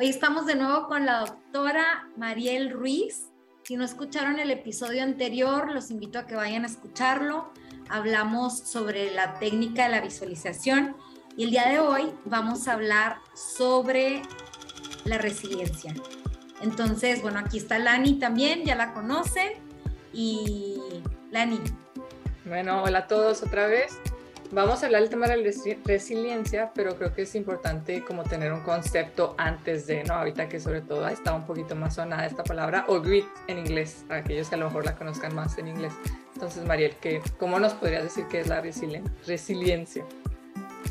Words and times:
Hoy 0.00 0.08
estamos 0.08 0.46
de 0.46 0.54
nuevo 0.54 0.88
con 0.88 1.04
la 1.04 1.18
doctora 1.18 2.08
Mariel 2.16 2.70
Ruiz. 2.70 3.28
Si 3.64 3.76
no 3.76 3.84
escucharon 3.84 4.38
el 4.38 4.50
episodio 4.50 5.02
anterior, 5.02 5.70
los 5.70 5.90
invito 5.90 6.18
a 6.18 6.26
que 6.26 6.34
vayan 6.34 6.64
a 6.64 6.68
escucharlo. 6.68 7.52
Hablamos 7.90 8.60
sobre 8.60 9.10
la 9.12 9.38
técnica 9.38 9.82
de 9.82 9.90
la 9.90 10.00
visualización 10.00 10.96
y 11.36 11.44
el 11.44 11.50
día 11.50 11.68
de 11.68 11.80
hoy 11.80 12.14
vamos 12.24 12.66
a 12.66 12.72
hablar 12.72 13.18
sobre 13.34 14.22
la 15.04 15.18
resiliencia. 15.18 15.94
Entonces, 16.62 17.20
bueno, 17.20 17.38
aquí 17.40 17.58
está 17.58 17.78
Lani 17.78 18.14
también, 18.18 18.64
ya 18.64 18.76
la 18.76 18.94
conocen. 18.94 19.52
Y 20.14 20.78
Lani. 21.30 21.60
Bueno, 22.46 22.84
hola 22.84 23.00
a 23.00 23.06
todos 23.06 23.42
otra 23.42 23.66
vez. 23.66 23.98
Vamos 24.52 24.82
a 24.82 24.86
hablar 24.86 25.02
del 25.02 25.10
tema 25.10 25.28
de 25.28 25.36
la 25.36 25.52
resiliencia, 25.84 26.72
pero 26.74 26.96
creo 26.96 27.14
que 27.14 27.22
es 27.22 27.36
importante 27.36 28.02
como 28.02 28.24
tener 28.24 28.52
un 28.52 28.62
concepto 28.62 29.36
antes 29.38 29.86
de, 29.86 30.02
¿no? 30.02 30.14
Ahorita 30.14 30.48
que 30.48 30.58
sobre 30.58 30.80
todo 30.80 31.06
estado 31.06 31.36
un 31.36 31.46
poquito 31.46 31.76
más 31.76 31.94
sonada 31.94 32.26
esta 32.26 32.42
palabra, 32.42 32.84
o 32.88 33.00
grit 33.00 33.26
en 33.46 33.58
inglés, 33.58 34.04
para 34.08 34.20
aquellos 34.20 34.48
que 34.48 34.56
a 34.56 34.58
lo 34.58 34.64
mejor 34.64 34.84
la 34.84 34.96
conozcan 34.96 35.36
más 35.36 35.56
en 35.58 35.68
inglés. 35.68 35.92
Entonces, 36.34 36.64
Mariel, 36.64 36.96
¿qué, 37.00 37.22
¿cómo 37.38 37.60
nos 37.60 37.74
podrías 37.74 38.02
decir 38.02 38.24
qué 38.28 38.40
es 38.40 38.48
la 38.48 38.60
resiliencia? 38.60 40.04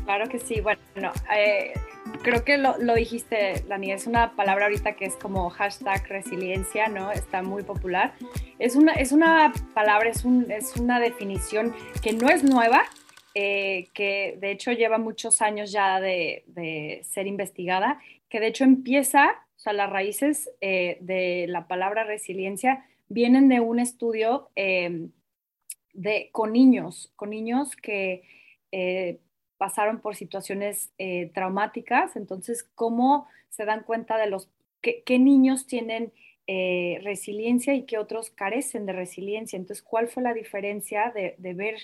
Claro 0.06 0.26
que 0.30 0.38
sí, 0.38 0.62
bueno, 0.62 1.12
eh, 1.36 1.74
creo 2.22 2.42
que 2.44 2.56
lo, 2.56 2.78
lo, 2.78 2.94
dijiste, 2.94 3.62
Lani, 3.68 3.92
es 3.92 4.06
una 4.06 4.32
palabra 4.36 4.64
ahorita 4.64 4.94
que 4.94 5.04
es 5.04 5.16
como 5.16 5.50
hashtag 5.50 6.06
resiliencia, 6.08 6.88
¿no? 6.88 7.12
Está 7.12 7.42
muy 7.42 7.62
popular. 7.62 8.14
Es 8.58 8.74
una, 8.74 8.94
es 8.94 9.12
una 9.12 9.52
palabra, 9.74 10.08
es, 10.08 10.24
un, 10.24 10.50
es 10.50 10.76
una 10.76 10.98
definición 10.98 11.74
que 12.02 12.14
no 12.14 12.28
es 12.30 12.42
nueva, 12.42 12.84
eh, 13.34 13.88
que 13.94 14.36
de 14.40 14.50
hecho 14.50 14.72
lleva 14.72 14.98
muchos 14.98 15.40
años 15.40 15.70
ya 15.70 16.00
de, 16.00 17.00
ser 17.04 17.28
investigada, 17.28 18.00
que 18.28 18.40
de 18.40 18.48
hecho 18.48 18.64
empieza, 18.64 19.30
o 19.56 19.58
sea, 19.60 19.72
las 19.72 19.88
raíces 19.88 20.50
eh, 20.60 20.98
de 21.00 21.46
la 21.48 21.68
palabra 21.68 22.02
resiliencia 22.02 22.84
vienen 23.08 23.48
de 23.48 23.60
un 23.60 23.78
estudio 23.78 24.50
em, 24.56 25.12
de, 25.92 26.30
con 26.32 26.52
niños, 26.52 27.12
con 27.14 27.30
niños 27.30 27.76
que 27.76 28.22
eh, 28.72 29.20
pasaron 29.58 30.00
por 30.00 30.16
situaciones 30.16 30.90
traumáticas, 31.34 32.16
entonces, 32.16 32.68
¿cómo 32.74 33.28
se 33.50 33.64
dan 33.64 33.84
cuenta 33.84 34.16
de 34.16 34.26
los, 34.26 34.48
qué, 34.80 35.18
niños 35.18 35.66
tienen 35.66 36.12
resiliencia 37.02 37.74
y 37.74 37.82
qué 37.82 37.98
otros 37.98 38.30
carecen 38.30 38.86
de 38.86 38.94
resiliencia? 38.94 39.58
Entonces, 39.58 39.82
¿cuál 39.82 40.08
fue 40.08 40.22
la 40.22 40.32
diferencia 40.32 41.12
de 41.12 41.54
ver 41.54 41.76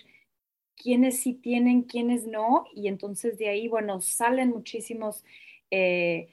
quiénes 0.77 1.21
sí 1.21 1.35
tienen, 1.35 1.83
quiénes 1.83 2.27
no, 2.27 2.67
y 2.75 2.89
entonces 2.89 3.39
de 3.39 3.49
ahí, 3.49 3.69
bueno, 3.69 4.01
salen 4.01 4.51
muchísimos, 4.51 5.25
eh, 5.71 6.29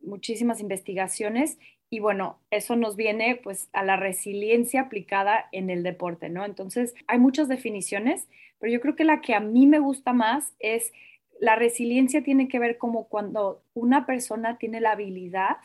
muchísimas 0.00 0.60
investigaciones 0.60 1.58
y 1.90 2.00
bueno, 2.00 2.40
eso 2.50 2.74
nos 2.74 2.96
viene 2.96 3.36
pues 3.36 3.68
a 3.74 3.84
la 3.84 3.96
resiliencia 3.96 4.80
aplicada 4.80 5.48
en 5.52 5.68
el 5.68 5.82
deporte, 5.82 6.30
¿no? 6.30 6.46
Entonces, 6.46 6.94
hay 7.06 7.18
muchas 7.18 7.48
definiciones, 7.48 8.28
pero 8.58 8.72
yo 8.72 8.80
creo 8.80 8.96
que 8.96 9.04
la 9.04 9.20
que 9.20 9.34
a 9.34 9.40
mí 9.40 9.66
me 9.66 9.78
gusta 9.78 10.14
más 10.14 10.54
es 10.58 10.92
la 11.38 11.54
resiliencia 11.54 12.22
tiene 12.22 12.48
que 12.48 12.58
ver 12.58 12.78
como 12.78 13.08
cuando 13.08 13.62
una 13.74 14.06
persona 14.06 14.56
tiene 14.56 14.80
la 14.80 14.92
habilidad 14.92 15.58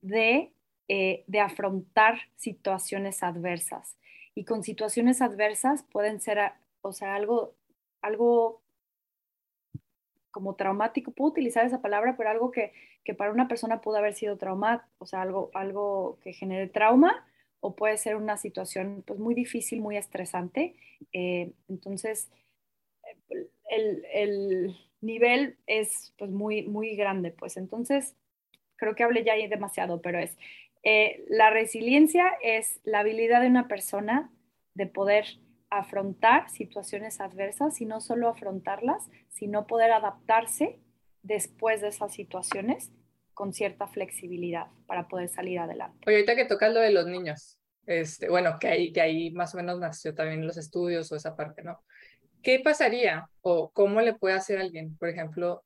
de, 0.00 0.52
eh, 0.88 1.24
de 1.26 1.40
afrontar 1.40 2.20
situaciones 2.36 3.22
adversas. 3.22 3.98
Y 4.34 4.44
con 4.44 4.62
situaciones 4.62 5.20
adversas 5.20 5.82
pueden 5.82 6.20
ser 6.20 6.52
o 6.82 6.92
sea, 6.92 7.14
algo, 7.14 7.54
algo 8.02 8.62
como 10.30 10.54
traumático, 10.54 11.12
puedo 11.12 11.30
utilizar 11.30 11.66
esa 11.66 11.82
palabra, 11.82 12.16
pero 12.16 12.30
algo 12.30 12.50
que, 12.50 12.72
para 13.18 13.32
una 13.32 13.48
persona 13.48 13.80
pudo 13.80 13.96
haber 13.96 14.14
sido 14.14 14.38
traumático, 14.38 14.88
o 14.98 15.06
sea, 15.06 15.22
algo, 15.22 15.50
algo 15.54 16.18
que 16.22 16.32
genere 16.32 16.68
trauma, 16.68 17.26
o 17.58 17.74
puede 17.74 17.96
ser 17.96 18.16
una 18.16 18.36
situación 18.36 19.02
pues 19.06 19.18
muy 19.18 19.34
difícil, 19.34 19.80
muy 19.80 19.96
estresante. 19.96 20.76
Eh, 21.12 21.52
entonces, 21.68 22.30
el, 23.68 24.04
el, 24.12 24.76
nivel 25.00 25.56
es 25.66 26.14
pues 26.18 26.30
muy, 26.30 26.62
muy 26.62 26.94
grande, 26.94 27.30
pues 27.30 27.56
entonces, 27.56 28.16
creo 28.76 28.94
que 28.94 29.02
hablé 29.02 29.24
ya 29.24 29.34
demasiado, 29.48 30.02
pero 30.02 30.18
es, 30.18 30.36
eh, 30.82 31.24
la 31.28 31.50
resiliencia 31.50 32.32
es 32.42 32.80
la 32.84 33.00
habilidad 33.00 33.40
de 33.40 33.48
una 33.48 33.68
persona 33.68 34.30
de 34.74 34.86
poder 34.86 35.26
afrontar 35.70 36.50
situaciones 36.50 37.20
adversas 37.20 37.80
y 37.80 37.86
no 37.86 38.00
solo 38.00 38.28
afrontarlas, 38.28 39.08
sino 39.28 39.66
poder 39.66 39.92
adaptarse 39.92 40.80
después 41.22 41.80
de 41.80 41.88
esas 41.88 42.12
situaciones 42.12 42.90
con 43.34 43.52
cierta 43.52 43.86
flexibilidad 43.86 44.66
para 44.86 45.08
poder 45.08 45.28
salir 45.28 45.58
adelante. 45.58 45.98
Oye, 46.06 46.16
ahorita 46.16 46.36
que 46.36 46.44
tocas 46.44 46.74
lo 46.74 46.80
de 46.80 46.90
los 46.90 47.06
niños, 47.06 47.58
este, 47.86 48.28
bueno, 48.28 48.58
que 48.60 48.68
ahí, 48.68 48.92
que 48.92 49.00
ahí 49.00 49.30
más 49.30 49.54
o 49.54 49.58
menos 49.58 49.78
nació 49.78 50.14
también 50.14 50.46
los 50.46 50.56
estudios 50.56 51.10
o 51.10 51.16
esa 51.16 51.36
parte, 51.36 51.62
¿no? 51.62 51.82
¿Qué 52.42 52.60
pasaría 52.60 53.28
o 53.42 53.70
cómo 53.70 54.00
le 54.00 54.14
puede 54.14 54.34
hacer 54.34 54.58
alguien, 54.58 54.96
por 54.96 55.08
ejemplo, 55.08 55.64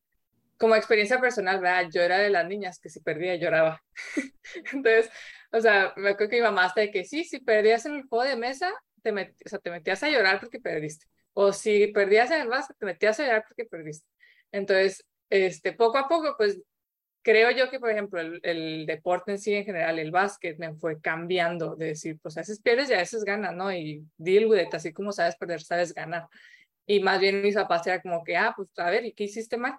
como 0.59 0.77
experiencia 0.77 1.21
personal, 1.21 1.61
¿verdad? 1.61 1.91
Yo 1.93 2.03
era 2.03 2.19
de 2.19 2.31
las 2.31 2.47
niñas 2.47 2.79
que 2.79 2.91
si 2.91 3.01
perdía 3.01 3.37
lloraba. 3.37 3.83
Entonces, 4.73 5.11
o 5.53 5.61
sea, 5.61 5.93
me 5.97 6.11
acuerdo 6.11 6.31
que 6.31 6.37
mi 6.37 6.43
mamá 6.43 6.67
hasta 6.67 6.83
de 6.83 6.91
que 6.91 7.05
sí, 7.05 7.25
si 7.25 7.41
perdías 7.41 7.87
en 7.87 7.95
el 7.95 8.05
juego 8.05 8.25
de 8.25 8.37
mesa, 8.37 8.73
te, 9.13 9.35
o 9.45 9.49
sea, 9.49 9.59
te 9.61 9.71
metías 9.71 10.03
a 10.03 10.09
llorar 10.09 10.41
porque 10.41 10.59
perdiste. 10.61 11.07
O 11.35 11.53
si 11.53 11.89
perdías 11.89 12.31
en 12.31 12.43
el 12.43 12.49
básquet, 12.49 12.77
te 12.79 12.87
metías 12.87 13.21
a 13.21 13.25
llorar 13.25 13.45
porque 13.47 13.65
perdiste. 13.67 14.09
Entonces, 14.51 15.05
este, 15.31 15.73
poco 15.73 15.99
a 15.99 16.09
poco, 16.09 16.35
pues 16.37 16.61
creo 17.23 17.51
yo 17.51 17.71
que, 17.71 17.81
por 17.81 17.91
ejemplo, 17.91 18.21
el, 18.21 18.41
el, 18.43 18.87
deporte 18.87 19.33
en 19.33 19.39
sí 19.39 19.55
en 19.55 19.65
general, 19.65 19.99
el 19.99 20.11
básquet, 20.11 20.59
me 20.59 20.75
fue 20.75 21.01
cambiando 21.01 21.77
de 21.77 21.87
decir, 21.87 22.19
pues 22.21 22.37
a 22.37 22.41
veces 22.41 22.61
pierdes 22.61 22.91
y 22.91 22.95
a 22.95 22.99
veces 22.99 23.25
ganas, 23.25 23.55
¿no? 23.55 23.73
Y 23.73 24.07
deal 24.17 24.47
with 24.47 24.61
it, 24.61 24.75
así 24.75 24.93
como 24.93 25.13
sabes 25.13 25.37
perder, 25.37 25.63
sabes 25.63 25.95
ganar. 25.95 26.29
Y 26.87 27.01
más 27.01 27.19
bien 27.21 27.43
mis 27.43 27.55
papás 27.55 27.87
era 27.87 28.01
como 28.03 28.23
que, 28.25 28.37
ah, 28.37 28.53
pues 28.55 28.69
a 28.77 28.91
ver, 28.91 29.07
¿y 29.07 29.13
qué 29.15 29.25
hiciste 29.25 29.57
mal? 29.57 29.79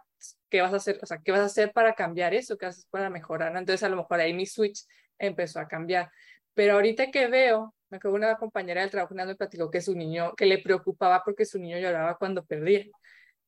¿Qué 0.50 0.62
vas 0.62 0.74
a 0.74 0.78
hacer? 0.78 1.00
O 1.02 1.06
sea, 1.06 1.20
¿qué 1.24 1.32
vas 1.32 1.42
a 1.42 1.46
hacer 1.46 1.72
para 1.72 1.94
cambiar 1.94 2.34
eso? 2.34 2.58
¿Qué 2.58 2.66
haces 2.66 2.88
para 2.88 3.10
mejorar? 3.10 3.56
Entonces, 3.56 3.84
a 3.84 3.90
lo 3.90 3.98
mejor 3.98 4.20
ahí 4.20 4.34
mi 4.34 4.46
switch 4.46 4.86
empezó 5.20 5.60
a 5.60 5.68
cambiar. 5.68 6.12
Pero 6.56 6.74
ahorita 6.74 7.12
que 7.12 7.28
veo 7.28 7.76
me 7.90 7.98
acuerdo 7.98 8.18
una 8.18 8.38
compañera 8.38 8.82
del 8.82 8.90
trabajo 8.90 9.16
me 9.16 9.36
platicó 9.36 9.70
que 9.70 9.82
su 9.82 9.96
niño, 9.96 10.34
que 10.36 10.46
le 10.46 10.58
preocupaba 10.60 11.24
porque 11.24 11.46
su 11.46 11.60
niño 11.60 11.78
lloraba 11.80 12.18
cuando 12.18 12.46
perdía. 12.46 12.86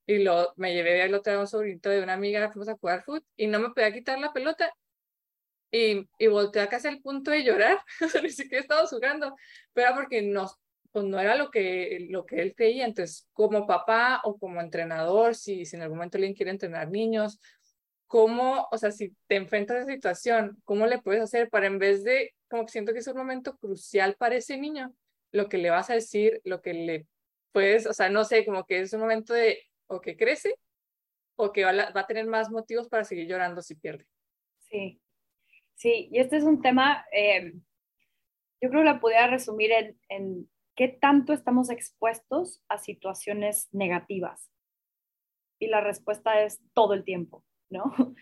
Y 0.05 0.19
lo, 0.23 0.53
me 0.57 0.73
llevé 0.73 1.03
a 1.03 1.15
otro 1.17 1.39
un 1.39 1.47
sobrinito 1.47 1.89
de 1.89 2.01
una 2.01 2.13
amiga, 2.13 2.49
fuimos 2.51 2.69
a 2.69 2.77
jugar 2.77 3.03
fútbol 3.03 3.23
y 3.35 3.47
no 3.47 3.59
me 3.59 3.69
podía 3.71 3.91
quitar 3.91 4.19
la 4.19 4.31
pelota. 4.33 4.71
Y, 5.69 6.07
y 6.17 6.27
volteé 6.27 6.61
a 6.61 6.69
casi 6.69 6.87
el 6.87 7.01
punto 7.01 7.31
de 7.31 7.43
llorar, 7.43 7.79
ni 8.23 8.29
siquiera 8.29 8.61
estaba 8.61 8.87
jugando, 8.87 9.35
pero 9.73 9.93
porque 9.95 10.21
no, 10.21 10.49
pues 10.93 11.03
no 11.03 11.19
era 11.19 11.35
lo 11.35 11.51
que, 11.51 12.07
lo 12.09 12.25
que 12.25 12.41
él 12.41 12.55
creía. 12.55 12.85
Entonces, 12.85 13.27
como 13.33 13.67
papá 13.67 14.21
o 14.23 14.37
como 14.37 14.61
entrenador, 14.61 15.35
si, 15.35 15.65
si 15.65 15.75
en 15.75 15.81
algún 15.81 15.97
momento 15.97 16.17
alguien 16.17 16.35
quiere 16.35 16.51
entrenar 16.51 16.89
niños, 16.89 17.39
¿cómo, 18.07 18.67
o 18.71 18.77
sea, 18.77 18.91
si 18.91 19.13
te 19.27 19.35
enfrentas 19.35 19.77
a 19.77 19.79
esa 19.81 19.91
situación, 19.91 20.61
cómo 20.63 20.87
le 20.87 21.01
puedes 21.01 21.21
hacer 21.21 21.49
para 21.49 21.67
en 21.67 21.79
vez 21.79 22.05
de 22.05 22.33
como 22.49 22.65
que 22.65 22.71
siento 22.71 22.93
que 22.93 22.99
es 22.99 23.07
un 23.07 23.17
momento 23.17 23.57
crucial 23.57 24.15
para 24.15 24.35
ese 24.35 24.57
niño, 24.57 24.93
lo 25.31 25.49
que 25.49 25.57
le 25.57 25.69
vas 25.69 25.89
a 25.89 25.93
decir, 25.93 26.41
lo 26.43 26.61
que 26.61 26.73
le 26.73 27.07
puedes, 27.51 27.85
o 27.85 27.93
sea, 27.93 28.09
no 28.09 28.23
sé, 28.23 28.45
como 28.45 28.65
que 28.65 28.81
es 28.81 28.93
un 28.93 29.01
momento 29.01 29.33
de 29.33 29.63
o 29.87 30.01
que 30.01 30.17
crece 30.17 30.55
o 31.35 31.51
que 31.51 31.63
va, 31.63 31.91
a 31.93 32.07
tener 32.07 32.25
más 32.25 32.49
motivos 32.49 32.89
para 32.89 33.03
seguir 33.03 33.27
llorando 33.27 33.61
si 33.61 33.75
pierde. 33.75 34.05
Sí, 34.59 35.01
sí, 35.75 36.09
y 36.11 36.19
este 36.19 36.37
es 36.37 36.43
un 36.43 36.61
tema, 36.61 37.05
eh, 37.11 37.53
yo 38.61 38.69
creo 38.69 38.81
que 38.81 38.89
la 38.89 38.99
podría 38.99 39.27
resumir 39.27 39.71
en, 39.71 39.99
en 40.09 40.49
qué 40.75 40.87
tanto 40.87 41.33
estamos 41.33 41.69
expuestos 41.69 42.63
a 42.69 42.77
situaciones 42.77 43.69
negativas. 43.71 44.49
Y 45.59 45.67
la 45.67 45.81
respuesta 45.81 46.41
es 46.43 46.59
todo 46.73 46.93
el 46.93 47.03
tiempo, 47.03 47.43
¿no? 47.69 47.83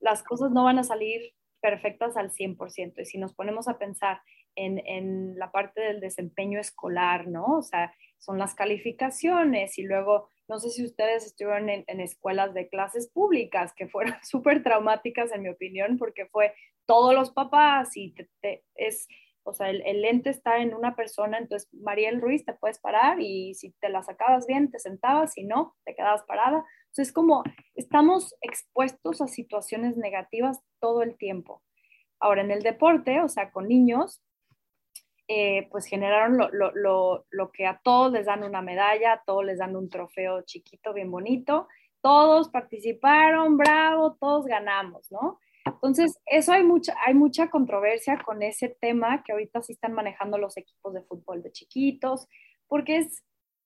Las 0.00 0.22
cosas 0.22 0.50
no 0.50 0.64
van 0.64 0.78
a 0.78 0.84
salir 0.84 1.35
perfectas 1.60 2.16
al 2.16 2.30
100%. 2.30 3.00
Y 3.00 3.04
si 3.04 3.18
nos 3.18 3.34
ponemos 3.34 3.68
a 3.68 3.78
pensar 3.78 4.20
en, 4.54 4.80
en, 4.86 5.38
la 5.38 5.50
parte 5.50 5.80
del 5.80 6.00
desempeño 6.00 6.58
escolar, 6.58 7.28
¿no? 7.28 7.44
O 7.58 7.62
sea, 7.62 7.92
son 8.18 8.38
las 8.38 8.54
calificaciones 8.54 9.78
y 9.78 9.82
luego, 9.82 10.28
no 10.48 10.58
sé 10.58 10.70
si 10.70 10.84
ustedes 10.84 11.26
estuvieron 11.26 11.68
en, 11.68 11.84
en 11.86 12.00
escuelas 12.00 12.54
de 12.54 12.68
clases 12.68 13.08
públicas 13.08 13.72
que 13.74 13.88
fueron 13.88 14.14
súper 14.22 14.62
traumáticas, 14.62 15.32
en 15.32 15.42
mi 15.42 15.48
opinión, 15.48 15.98
porque 15.98 16.26
fue 16.26 16.54
todos 16.86 17.14
los 17.14 17.30
papás 17.32 17.96
y 17.96 18.14
te, 18.40 18.64
es 18.74 19.08
o 19.46 19.54
sea, 19.54 19.70
el, 19.70 19.82
el, 19.86 20.02
lente 20.02 20.28
está 20.30 20.58
en 20.58 20.74
una 20.74 20.96
persona, 20.96 21.38
entonces 21.38 21.72
Mariel 21.72 22.20
Ruiz 22.20 22.44
te 22.44 22.52
puedes 22.52 22.80
parar 22.80 23.20
y 23.20 23.54
si 23.54 23.70
te 23.80 23.88
la 23.88 24.02
sacabas 24.02 24.46
bien, 24.46 24.70
te 24.70 24.80
sentabas, 24.80 25.34
si 25.34 25.44
no, 25.44 25.76
te 25.84 25.94
quedabas 25.94 26.24
parada. 26.24 26.64
Entonces, 26.88 27.12
como 27.12 27.44
estamos 27.74 28.34
expuestos 28.40 29.20
a 29.20 29.28
situaciones 29.28 29.96
negativas 29.96 30.60
todo 30.80 31.02
el 31.02 31.16
tiempo. 31.16 31.62
Ahora, 32.18 32.42
en 32.42 32.50
el 32.50 32.62
deporte, 32.62 33.20
o 33.20 33.28
sea, 33.28 33.52
con 33.52 33.68
niños, 33.68 34.20
eh, 35.28 35.68
pues 35.70 35.86
generaron 35.86 36.38
lo, 36.38 36.50
lo, 36.50 36.72
lo, 36.74 37.26
lo, 37.30 37.52
que 37.52 37.66
a 37.66 37.80
todos 37.84 38.12
les 38.12 38.26
dan 38.26 38.42
una 38.42 38.62
medalla, 38.62 39.12
a 39.12 39.22
todos 39.24 39.44
les 39.44 39.58
dan 39.58 39.76
un 39.76 39.88
trofeo 39.88 40.42
chiquito, 40.42 40.92
bien 40.92 41.10
bonito. 41.10 41.68
Todos 42.00 42.48
participaron, 42.48 43.56
bravo, 43.56 44.16
todos 44.18 44.46
ganamos, 44.46 45.10
¿no? 45.12 45.38
Entonces, 45.66 46.18
eso 46.26 46.52
hay 46.52 46.62
mucha, 46.62 46.94
hay 47.04 47.14
mucha 47.14 47.50
controversia 47.50 48.18
con 48.24 48.42
ese 48.42 48.68
tema 48.80 49.22
que 49.22 49.32
ahorita 49.32 49.62
sí 49.62 49.72
están 49.72 49.92
manejando 49.92 50.38
los 50.38 50.56
equipos 50.56 50.94
de 50.94 51.02
fútbol 51.02 51.42
de 51.42 51.52
chiquitos, 51.52 52.28
porque 52.68 52.98
es, 52.98 53.24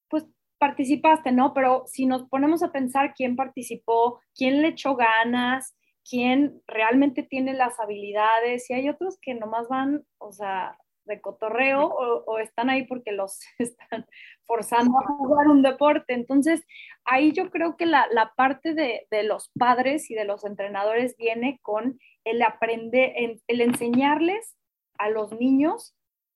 pues, 0.08 0.26
participaste, 0.58 1.32
¿no? 1.32 1.55
Pero 1.55 1.85
si 1.87 2.06
nos 2.06 2.29
ponemos 2.29 2.62
a 2.62 2.73
pensar 2.73 3.14
quién 3.14 3.37
participó, 3.37 4.20
quién 4.35 4.62
le 4.62 4.69
echó 4.69 4.97
ganas, 4.97 5.75
quién 6.08 6.62
realmente 6.67 7.23
tiene 7.23 7.55
las 7.55 7.79
habilidades, 7.81 8.69
y 8.69 8.75
hay 8.75 8.88
otros 8.88 9.19
que 9.20 9.35
nomás 9.35 9.69
van, 9.69 10.05
o 10.19 10.32
sea, 10.32 10.76
de 11.05 11.20
cotorreo 11.20 11.87
o, 11.87 12.38
están 12.38 12.70
ahí 12.70 12.87
porque 12.87 13.12
los 13.12 13.41
están 13.58 14.06
forzando 14.50 14.99
a 14.99 15.06
jugar 15.06 15.47
un 15.47 15.62
deporte. 15.62 16.12
Entonces, 16.12 16.67
ahí 17.05 17.31
yo 17.31 17.50
creo 17.50 17.76
que 17.76 17.87
la, 17.87 18.08
la 18.11 18.32
parte 18.35 18.75
de, 18.75 19.06
de, 19.08 19.23
los 19.23 19.49
padres 19.56 20.11
y 20.11 20.14
de 20.14 20.25
los 20.25 20.44
entrenadores 20.44 21.17
viene 21.17 21.61
con 21.62 22.00
el 22.25 22.43
aprender, 22.43 23.12
el 23.47 23.61
enseñarles 23.61 24.56
a 24.99 25.08
los 25.08 25.31
niños 25.38 25.94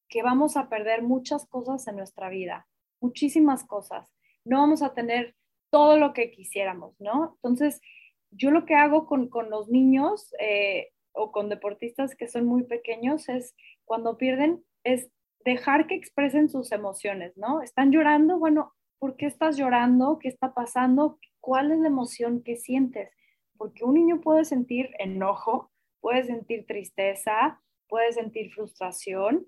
que 0.09 0.23
vamos 0.23 0.57
a 0.57 0.69
perder 0.69 1.03
muchas 1.03 1.45
cosas 1.49 1.89
en 1.89 1.97
nuestra 1.97 2.29
vida, 2.29 2.69
muchísimas 3.01 3.65
cosas. 3.65 4.09
No 4.45 4.59
vamos 4.59 4.83
a 4.83 4.95
tener 4.95 5.35
todo 5.71 5.99
lo 5.99 6.13
que 6.13 6.31
quisiéramos, 6.31 6.95
¿no? 7.01 7.33
Entonces, 7.43 7.81
yo 8.31 8.53
lo 8.53 8.65
que 8.65 8.77
hago 8.77 9.07
con, 9.07 9.29
con 9.29 9.51
los 9.51 9.69
niños 9.69 10.33
eh, 10.39 10.91
o 11.11 11.33
con 11.33 11.49
deportistas 11.49 12.15
que 12.15 12.29
son 12.29 12.47
muy 12.47 12.63
pequeños 12.63 13.29
es 13.29 13.57
cuando 13.85 14.19
pierden, 14.19 14.65
es 14.85 15.11
dejar 15.45 15.87
que 15.87 15.95
expresen 15.95 16.49
sus 16.49 16.73
emociones, 16.73 17.37
¿no? 17.37 17.63
Están 17.63 17.93
llorando, 17.93 18.39
bueno, 18.39 18.73
¿por 18.99 19.17
qué 19.17 19.27
estás 19.27 19.57
llorando? 19.57 20.19
¿Qué 20.19 20.29
está 20.29 20.55
pasando? 20.55 21.19
¿Cuál 21.41 21.71
es 21.73 21.79
la 21.79 21.89
emoción 21.89 22.43
que 22.43 22.57
sientes? 22.57 23.11
Porque 23.57 23.85
un 23.85 23.95
niño 23.95 24.21
puede 24.21 24.45
sentir 24.45 24.91
enojo, 24.99 25.71
puede 26.01 26.25
sentir 26.25 26.67
tristeza, 26.67 27.61
puede 27.89 28.13
sentir 28.13 28.53
frustración 28.53 29.47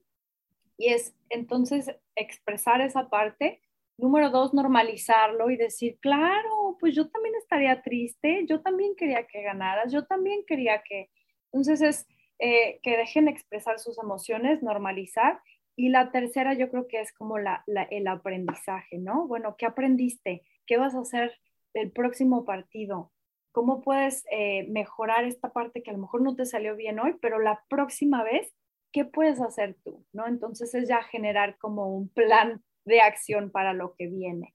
y 0.76 0.88
es 0.88 1.16
entonces 1.31 1.90
expresar 2.14 2.81
esa 2.81 3.08
parte. 3.08 3.60
Número 3.98 4.28
dos, 4.28 4.52
normalizarlo 4.52 5.50
y 5.50 5.56
decir, 5.56 5.98
claro, 6.00 6.76
pues 6.78 6.94
yo 6.94 7.08
también 7.08 7.34
estaría 7.37 7.81
triste, 7.81 8.44
yo 8.46 8.60
también 8.60 8.94
quería 8.94 9.26
que 9.26 9.43
ganaras, 9.43 9.90
yo 9.90 10.04
también 10.04 10.44
quería 10.46 10.82
que... 10.82 11.08
Entonces 11.46 11.81
es 11.81 12.06
eh, 12.38 12.81
que 12.82 12.98
dejen 12.98 13.28
expresar 13.28 13.78
sus 13.78 13.98
emociones, 13.98 14.62
normalizar. 14.62 15.40
Y 15.76 15.90
la 15.90 16.11
tercera 16.11 16.55
yo 16.55 16.70
creo 16.70 16.88
que 16.88 17.00
es 17.00 17.12
como 17.12 17.38
la, 17.38 17.62
el 17.90 18.06
aprendizaje, 18.08 18.99
¿no? 18.99 19.26
Bueno, 19.28 19.56
¿qué 19.58 19.67
aprendiste? 19.67 20.43
¿Qué 20.67 20.78
vas 20.78 20.94
a 20.94 21.00
hacer 21.00 21.38
el 21.75 21.93
próximo 21.93 22.46
partido? 22.46 23.12
¿Cómo 23.52 23.82
puedes 23.82 24.25
eh, 24.31 24.67
mejorar 24.69 25.25
esta 25.25 25.52
parte 25.52 25.82
que 25.82 25.90
a 25.90 25.93
lo 25.93 26.00
mejor 26.00 26.23
no 26.23 26.34
te 26.34 26.46
salió 26.46 26.76
bien 26.76 26.99
hoy, 26.99 27.17
pero 27.20 27.38
la 27.38 27.62
próxima 27.69 28.25
vez, 28.25 28.55
¿qué 28.90 29.05
puedes 29.05 29.40
hacer 29.40 29.76
tú? 29.84 30.05
¿no? 30.12 30.26
Entonces 30.26 30.75
es 30.75 30.88
ya 30.88 31.02
generar 31.02 31.58
como 31.58 31.94
un 31.94 32.08
plan 32.08 32.62
de 32.87 33.02
acción 33.02 33.50
para 33.50 33.75
lo 33.75 33.94
que 33.94 34.06
viene. 34.06 34.55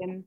Em, 0.00 0.24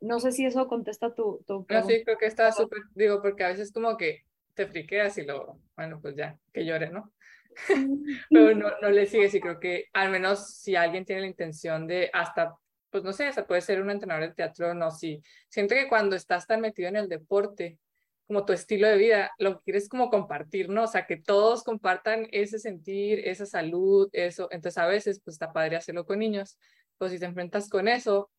no 0.00 0.18
sé 0.20 0.32
si 0.32 0.46
eso 0.46 0.66
contesta 0.66 1.14
tu, 1.14 1.44
tu 1.46 1.66
pregunta. 1.66 1.80
No, 1.80 1.86
sí, 1.86 2.04
creo 2.04 2.16
que 2.16 2.26
está 2.26 2.50
súper, 2.52 2.80
digo, 2.94 3.20
porque 3.20 3.44
a 3.44 3.48
veces 3.48 3.70
como 3.72 3.96
que 3.96 4.24
te 4.54 4.66
friqueas 4.66 5.18
y 5.18 5.24
lo, 5.24 5.58
bueno, 5.76 6.00
pues 6.00 6.16
ya, 6.16 6.38
que 6.52 6.64
llore, 6.64 6.90
¿no? 6.90 7.12
Pero 8.30 8.54
no, 8.54 8.68
no 8.80 8.90
le 8.90 9.06
sigues 9.06 9.34
y 9.34 9.40
creo 9.40 9.60
que 9.60 9.86
al 9.92 10.10
menos 10.10 10.54
si 10.56 10.76
alguien 10.76 11.04
tiene 11.04 11.22
la 11.22 11.28
intención 11.28 11.86
de 11.86 12.10
hasta, 12.12 12.54
pues 12.90 13.04
no 13.04 13.12
sé, 13.12 13.26
hasta 13.26 13.46
puede 13.46 13.60
ser 13.60 13.80
un 13.80 13.90
entrenador 13.90 14.28
de 14.28 14.34
teatro, 14.34 14.74
no, 14.74 14.90
sí. 14.90 15.22
Siento 15.48 15.74
que 15.74 15.88
cuando 15.88 16.16
estás 16.16 16.46
tan 16.46 16.60
metido 16.60 16.88
en 16.88 16.96
el 16.96 17.08
deporte, 17.08 17.78
como 18.26 18.44
tu 18.44 18.52
estilo 18.52 18.88
de 18.88 18.96
vida, 18.96 19.32
lo 19.38 19.58
que 19.58 19.64
quieres 19.64 19.88
como 19.88 20.10
compartir, 20.10 20.68
¿no? 20.68 20.84
O 20.84 20.86
sea, 20.86 21.06
que 21.06 21.16
todos 21.16 21.64
compartan 21.64 22.28
ese 22.30 22.58
sentir, 22.58 23.20
esa 23.28 23.46
salud, 23.46 24.08
eso. 24.12 24.48
Entonces 24.50 24.78
a 24.78 24.86
veces, 24.86 25.20
pues 25.22 25.34
está 25.34 25.52
padre 25.52 25.76
hacerlo 25.76 26.06
con 26.06 26.20
niños. 26.20 26.58
Pues 26.98 27.12
si 27.12 27.18
te 27.18 27.26
enfrentas 27.26 27.68
con 27.68 27.88
eso, 27.88 28.30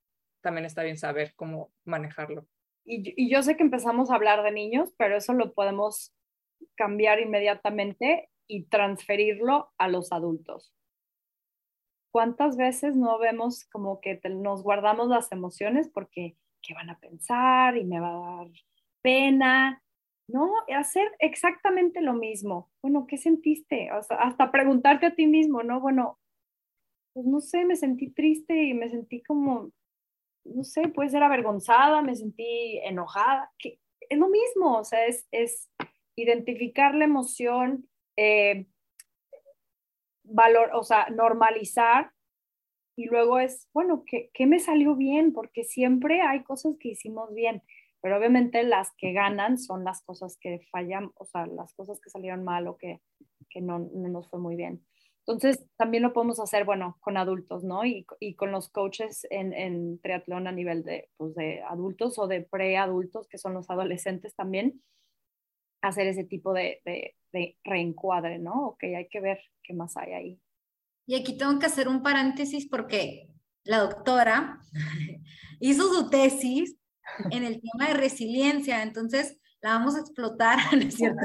también 0.42 0.66
está 0.66 0.84
bien 0.84 0.98
saber 0.98 1.34
cómo 1.36 1.72
manejarlo 1.84 2.48
y, 2.86 3.30
yo 3.30 3.42
sé 3.44 3.56
que 3.56 3.64
empezamos 3.64 4.10
a 4.10 4.16
hablar 4.16 4.44
de 4.44 4.52
niños, 4.52 4.94
pero 4.98 5.18
eso 5.18 5.34
lo 5.34 5.54
podemos 5.54 6.14
cambiar 6.76 7.20
inmediatamente 7.20 8.30
y 8.48 8.66
transferirlo 8.66 9.72
a 9.78 9.88
los 9.88 10.12
adultos. 10.12 10.74
¿Cuántas 12.12 12.58
veces 12.58 12.96
no 12.96 13.18
vemos 13.18 13.66
como 13.66 14.00
que 14.00 14.20
nos 14.30 14.64
guardamos 14.64 15.08
las 15.08 15.32
emociones 15.32 15.90
porque 15.90 16.38
qué 16.62 16.74
van 16.74 16.90
a 16.90 17.00
pensar 17.00 17.76
y 17.78 17.86
me 17.86 18.00
va 18.00 18.10
a 18.10 18.38
dar 18.38 18.52
pena? 19.02 19.84
No, 20.28 20.54
hacer 20.76 21.12
exactamente 21.20 22.02
lo 22.02 22.14
mismo. 22.14 22.72
Bueno, 22.82 23.08
¿qué 23.08 23.18
sentiste? 23.18 23.90
hasta 23.90 24.52
preguntarte 24.52 25.08
a 25.08 25.16
ti 25.16 25.28
mismo, 25.28 25.64
¿no? 25.64 25.82
Bueno, 25.82 26.20
pues 27.14 27.26
no 27.26 27.42
sé, 27.42 27.66
me 27.66 27.76
sentí 27.76 28.12
triste 28.12 28.64
y 28.64 28.74
me 28.74 28.90
sentí 28.90 29.22
como 29.24 29.72
no 30.46 30.64
sé, 30.64 30.88
puede 30.90 31.10
ser 31.10 31.24
avergonzada, 31.24 32.02
me 32.02 32.16
sentí 32.16 32.80
enojada, 32.84 33.52
que 33.58 33.80
es 34.10 34.18
lo 34.18 34.28
mismo, 34.28 34.78
o 34.78 34.84
sea, 34.84 35.06
es, 35.06 35.28
es 35.32 35.70
identificar 36.16 36.96
la 36.96 37.06
emoción, 37.06 37.88
eh, 38.18 38.68
valor, 40.24 40.72
o 40.74 40.84
sea, 40.84 41.08
normalizar 41.10 42.12
y 42.96 43.06
luego 43.06 43.40
es, 43.40 43.68
bueno, 43.74 44.04
¿qué, 44.06 44.30
¿qué, 44.34 44.46
me 44.46 44.60
salió 44.60 44.96
bien? 44.96 45.34
Porque 45.34 45.64
siempre 45.64 46.22
hay 46.22 46.44
cosas 46.44 46.76
que 46.80 46.90
hicimos 46.90 47.34
bien, 47.34 47.64
pero 48.02 48.18
obviamente 48.18 48.64
las 48.64 48.92
que 48.98 49.14
ganan 49.14 49.58
son 49.58 49.84
las 49.84 50.04
cosas 50.04 50.38
que 50.40 50.62
fallan, 50.72 51.12
o 51.16 51.26
sea, 51.26 51.48
las 51.48 51.74
cosas 51.74 52.00
que 52.00 52.10
salieron 52.10 52.44
mal 52.44 52.68
o 52.68 52.78
que, 52.78 53.02
que 53.50 53.62
no, 53.62 53.80
no 53.80 54.10
nos 54.10 54.30
fue 54.30 54.40
muy 54.40 54.56
bien. 54.56 54.86
Entonces, 55.26 55.66
también 55.78 56.04
lo 56.04 56.12
podemos 56.12 56.42
hacer, 56.42 56.66
bueno, 56.66 56.98
con 57.00 57.16
adultos, 57.16 57.64
¿no? 57.64 57.86
Y, 57.86 58.06
y 58.20 58.36
con 58.36 58.52
los 58.52 58.70
coaches 58.70 59.26
en, 59.30 59.54
en, 59.54 60.00
triatlón 60.02 60.48
a 60.48 60.52
nivel 60.52 60.84
de, 60.84 61.10
pues, 61.16 61.34
de 61.36 61.62
adultos 61.62 62.20
o 62.20 62.28
de 62.28 62.42
preadultos, 62.42 63.30
que 63.30 63.38
son 63.38 63.54
los 63.54 63.70
adolescentes 63.70 64.36
también, 64.36 64.82
hacer 65.84 66.08
ese 66.08 66.24
tipo 66.24 66.54
de, 66.54 66.82
de, 66.86 67.16
de, 67.32 67.58
reencuadre, 67.64 68.40
¿no? 68.40 68.68
Ok, 68.68 68.84
hay 68.84 69.08
que 69.10 69.20
ver 69.20 69.40
qué 69.62 69.74
más 69.74 69.96
hay 69.98 70.14
ahí. 70.14 70.42
Y 71.06 71.16
aquí 71.16 71.38
tengo 71.38 71.60
que 71.60 71.66
hacer 71.66 71.88
un 71.88 72.02
paréntesis 72.02 72.68
porque 72.70 73.30
la 73.66 73.80
doctora 73.80 74.60
hizo 75.60 75.94
su 75.94 76.10
tesis 76.10 76.78
en 77.32 77.44
el 77.44 77.62
tema 77.62 77.90
de 77.90 77.96
resiliencia, 77.96 78.82
entonces 78.82 79.38
la 79.62 79.72
vamos 79.72 79.96
a 79.96 80.00
explotar, 80.00 80.58
¿no 80.74 80.80
es 80.80 80.96
cierto? 80.96 81.22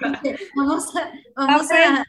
vamos 0.56 0.96
a, 0.96 1.12
vamos 1.36 1.70
a, 1.70 2.04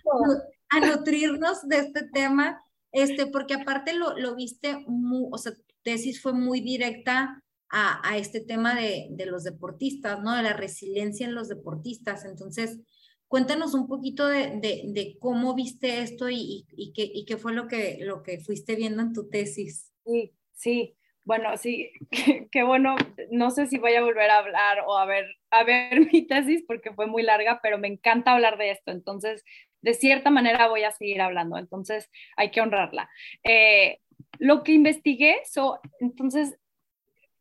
a 0.69 0.79
nutrirnos 0.79 1.67
de 1.67 1.79
este 1.79 2.07
tema, 2.07 2.63
este, 2.93 3.27
porque 3.27 3.55
aparte 3.55 3.93
lo, 3.93 4.17
lo 4.17 4.35
viste, 4.35 4.77
muy, 4.87 5.27
o 5.29 5.37
sea, 5.37 5.53
tu 5.53 5.75
tesis 5.83 6.21
fue 6.21 6.31
muy 6.31 6.61
directa 6.61 7.43
a, 7.71 8.17
este 8.17 8.41
tema 8.41 8.75
de, 8.75 9.07
de, 9.11 9.25
los 9.25 9.43
deportistas, 9.43 10.21
¿no? 10.21 10.35
De 10.35 10.43
la 10.43 10.53
resiliencia 10.53 11.25
en 11.25 11.33
los 11.33 11.47
deportistas. 11.47 12.25
Entonces, 12.25 12.79
cuéntanos 13.27 13.73
un 13.73 13.87
poquito 13.87 14.27
de, 14.27 14.59
de, 14.59 14.83
de 14.87 15.17
cómo 15.19 15.55
viste 15.55 15.99
esto 16.01 16.29
y, 16.29 16.65
y, 16.75 16.91
qué, 16.91 17.09
y, 17.13 17.23
qué, 17.25 17.37
fue 17.37 17.53
lo 17.53 17.67
que, 17.67 17.99
lo 18.01 18.23
que 18.23 18.39
fuiste 18.39 18.75
viendo 18.75 19.01
en 19.01 19.13
tu 19.13 19.29
tesis. 19.29 19.91
Sí, 20.05 20.33
sí. 20.53 20.97
Bueno, 21.23 21.55
sí, 21.55 21.91
qué, 22.51 22.63
bueno. 22.63 22.95
No 23.31 23.51
sé 23.51 23.67
si 23.67 23.77
voy 23.77 23.93
a 23.93 24.03
volver 24.03 24.29
a 24.29 24.39
hablar 24.39 24.79
o 24.85 24.97
a 24.97 25.05
ver, 25.05 25.25
a 25.49 25.63
ver 25.63 26.01
mi 26.11 26.27
tesis 26.27 26.63
porque 26.67 26.91
fue 26.93 27.07
muy 27.07 27.23
larga, 27.23 27.61
pero 27.63 27.77
me 27.77 27.87
encanta 27.87 28.33
hablar 28.33 28.57
de 28.57 28.71
esto. 28.71 28.91
Entonces, 28.91 29.45
de 29.81 29.93
cierta 29.93 30.29
manera 30.29 30.67
voy 30.67 30.83
a 30.83 30.91
seguir 30.91 31.21
hablando, 31.21 31.57
entonces 31.57 32.09
hay 32.35 32.51
que 32.51 32.61
honrarla. 32.61 33.09
Eh, 33.43 33.99
lo 34.39 34.63
que 34.63 34.73
investigué, 34.73 35.37
so, 35.45 35.79
entonces, 35.99 36.55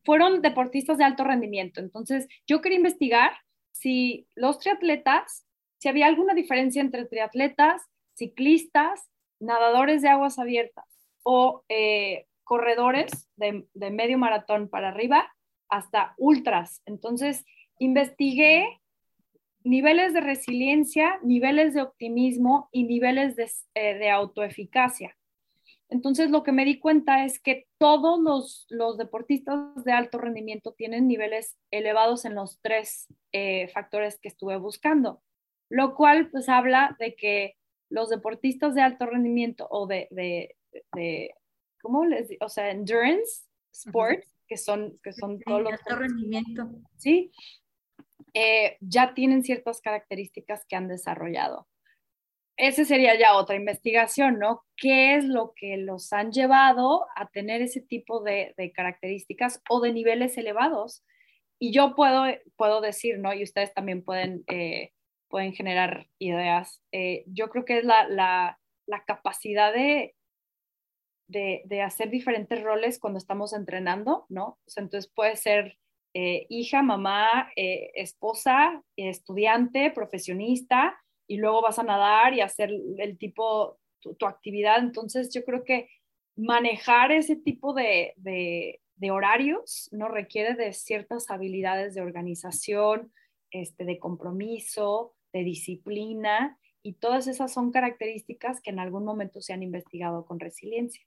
fueron 0.04 0.42
deportistas 0.42 0.98
de 0.98 1.04
alto 1.04 1.24
rendimiento. 1.24 1.80
Entonces, 1.80 2.28
yo 2.46 2.60
quería 2.60 2.78
investigar 2.78 3.32
si 3.72 4.26
los 4.34 4.58
triatletas, 4.58 5.46
si 5.78 5.88
había 5.88 6.06
alguna 6.06 6.34
diferencia 6.34 6.80
entre 6.80 7.06
triatletas, 7.06 7.82
ciclistas, 8.14 9.08
nadadores 9.40 10.02
de 10.02 10.08
aguas 10.08 10.38
abiertas 10.38 10.84
o 11.22 11.64
eh, 11.68 12.26
corredores 12.44 13.28
de, 13.36 13.64
medio 13.90 14.18
maratón 14.18 14.68
para 14.68 14.88
arriba 14.88 15.32
hasta 15.68 16.14
ultras. 16.18 16.82
Entonces, 16.84 17.44
investigué 17.78 18.80
niveles 19.62 20.12
de 20.12 20.20
resiliencia, 20.20 21.18
niveles 21.22 21.74
de 21.74 21.82
optimismo 21.82 22.68
y 22.72 22.84
niveles 22.84 23.36
de, 23.36 23.50
eh, 23.74 24.10
autoeficacia. 24.10 25.16
Entonces, 25.90 26.30
lo 26.30 26.44
que 26.44 26.52
me 26.52 26.64
di 26.64 26.78
cuenta 26.78 27.24
es 27.24 27.40
que 27.40 27.66
todos 27.78 28.66
los, 28.70 28.96
deportistas 28.96 29.84
de 29.84 29.92
alto 29.92 30.18
rendimiento 30.18 30.72
tienen 30.72 31.08
niveles 31.08 31.58
elevados 31.72 32.24
en 32.24 32.36
los 32.36 32.60
tres 32.62 33.08
eh, 33.32 33.68
factores 33.68 34.18
que 34.20 34.28
estuve 34.28 34.56
buscando, 34.56 35.20
lo 35.68 35.96
cual 35.96 36.30
pues 36.30 36.48
habla 36.48 36.96
de 37.00 37.16
que 37.16 37.56
los 37.88 38.08
deportistas 38.08 38.76
de 38.76 38.82
alto 38.82 39.06
rendimiento 39.06 39.66
o 39.68 39.88
de, 39.88 40.08
de, 40.12 41.34
¿cómo 41.82 42.04
les 42.04 42.28
digo? 42.28 42.46
O 42.46 42.48
sea, 42.48 42.70
endurance 42.70 43.48
sports, 43.72 44.32
que 44.46 44.56
son, 44.56 44.96
que 45.02 45.12
son 45.12 45.40
todos 45.40 45.62
los... 45.62 45.72
Alto 45.72 45.96
rendimiento. 45.96 46.70
Sí, 46.98 47.32
eh, 48.32 48.76
ya 48.80 49.12
tienen 49.14 49.42
ciertas 49.42 49.80
características 49.80 50.64
que 50.66 50.76
han 50.76 50.86
desarrollado. 50.86 51.66
Esa 52.60 52.84
sería 52.84 53.18
ya 53.18 53.36
otra 53.36 53.56
investigación, 53.56 54.38
¿no? 54.38 54.66
¿Qué 54.76 55.14
es 55.14 55.24
lo 55.24 55.54
que 55.56 55.78
los 55.78 56.12
han 56.12 56.30
llevado 56.30 57.06
a 57.16 57.26
tener 57.30 57.62
ese 57.62 57.80
tipo 57.80 58.20
de, 58.22 58.54
características 58.74 59.62
o 59.70 59.80
de 59.80 59.94
niveles 59.94 60.36
elevados? 60.36 61.02
Y 61.58 61.72
yo 61.72 61.94
puedo, 61.94 62.26
puedo 62.56 62.82
decir, 62.82 63.18
¿no? 63.18 63.32
Y 63.32 63.44
ustedes 63.44 63.72
también 63.72 64.04
pueden, 64.04 64.44
eh, 64.46 64.92
pueden 65.30 65.54
generar 65.54 66.08
ideas. 66.18 66.82
Eh, 66.92 67.24
yo 67.28 67.48
creo 67.48 67.64
que 67.64 67.78
es 67.78 67.84
la, 67.84 68.06
la, 68.10 68.58
capacidad 69.06 69.72
de, 69.72 70.14
de, 71.28 71.80
hacer 71.80 72.10
diferentes 72.10 72.62
roles 72.62 72.98
cuando 72.98 73.18
estamos 73.18 73.54
entrenando, 73.54 74.26
¿no? 74.28 74.58
entonces 74.76 75.10
puede 75.10 75.36
ser 75.36 75.78
eh, 76.12 76.46
hija, 76.50 76.82
mamá, 76.82 77.50
esposa, 77.56 78.82
estudiante, 78.96 79.90
profesionista, 79.92 81.00
y 81.30 81.36
luego 81.36 81.62
vas 81.62 81.78
a 81.78 81.84
nadar 81.84 82.34
y 82.34 82.40
hacer 82.40 82.72
el 82.98 83.16
tipo, 83.16 83.78
tu, 84.00 84.26
actividad. 84.26 84.80
Entonces 84.80 85.32
yo 85.32 85.44
creo 85.44 85.62
que 85.62 85.88
manejar 86.34 87.12
ese 87.12 87.36
tipo 87.36 87.72
de, 87.72 88.80
horarios 89.08 89.88
no 89.92 90.08
requiere 90.08 90.54
de 90.56 90.72
ciertas 90.72 91.30
habilidades 91.30 91.94
de 91.94 92.00
organización, 92.00 93.12
este, 93.52 93.84
de 93.84 94.00
compromiso, 94.00 95.14
de 95.32 95.44
disciplina, 95.44 96.58
y 96.82 96.94
todas 96.94 97.28
esas 97.28 97.52
son 97.52 97.70
características 97.70 98.60
que 98.60 98.70
en 98.70 98.80
algún 98.80 99.04
momento 99.04 99.40
se 99.40 99.52
han 99.52 99.62
investigado 99.62 100.26
con 100.26 100.40
resiliencia. 100.40 101.06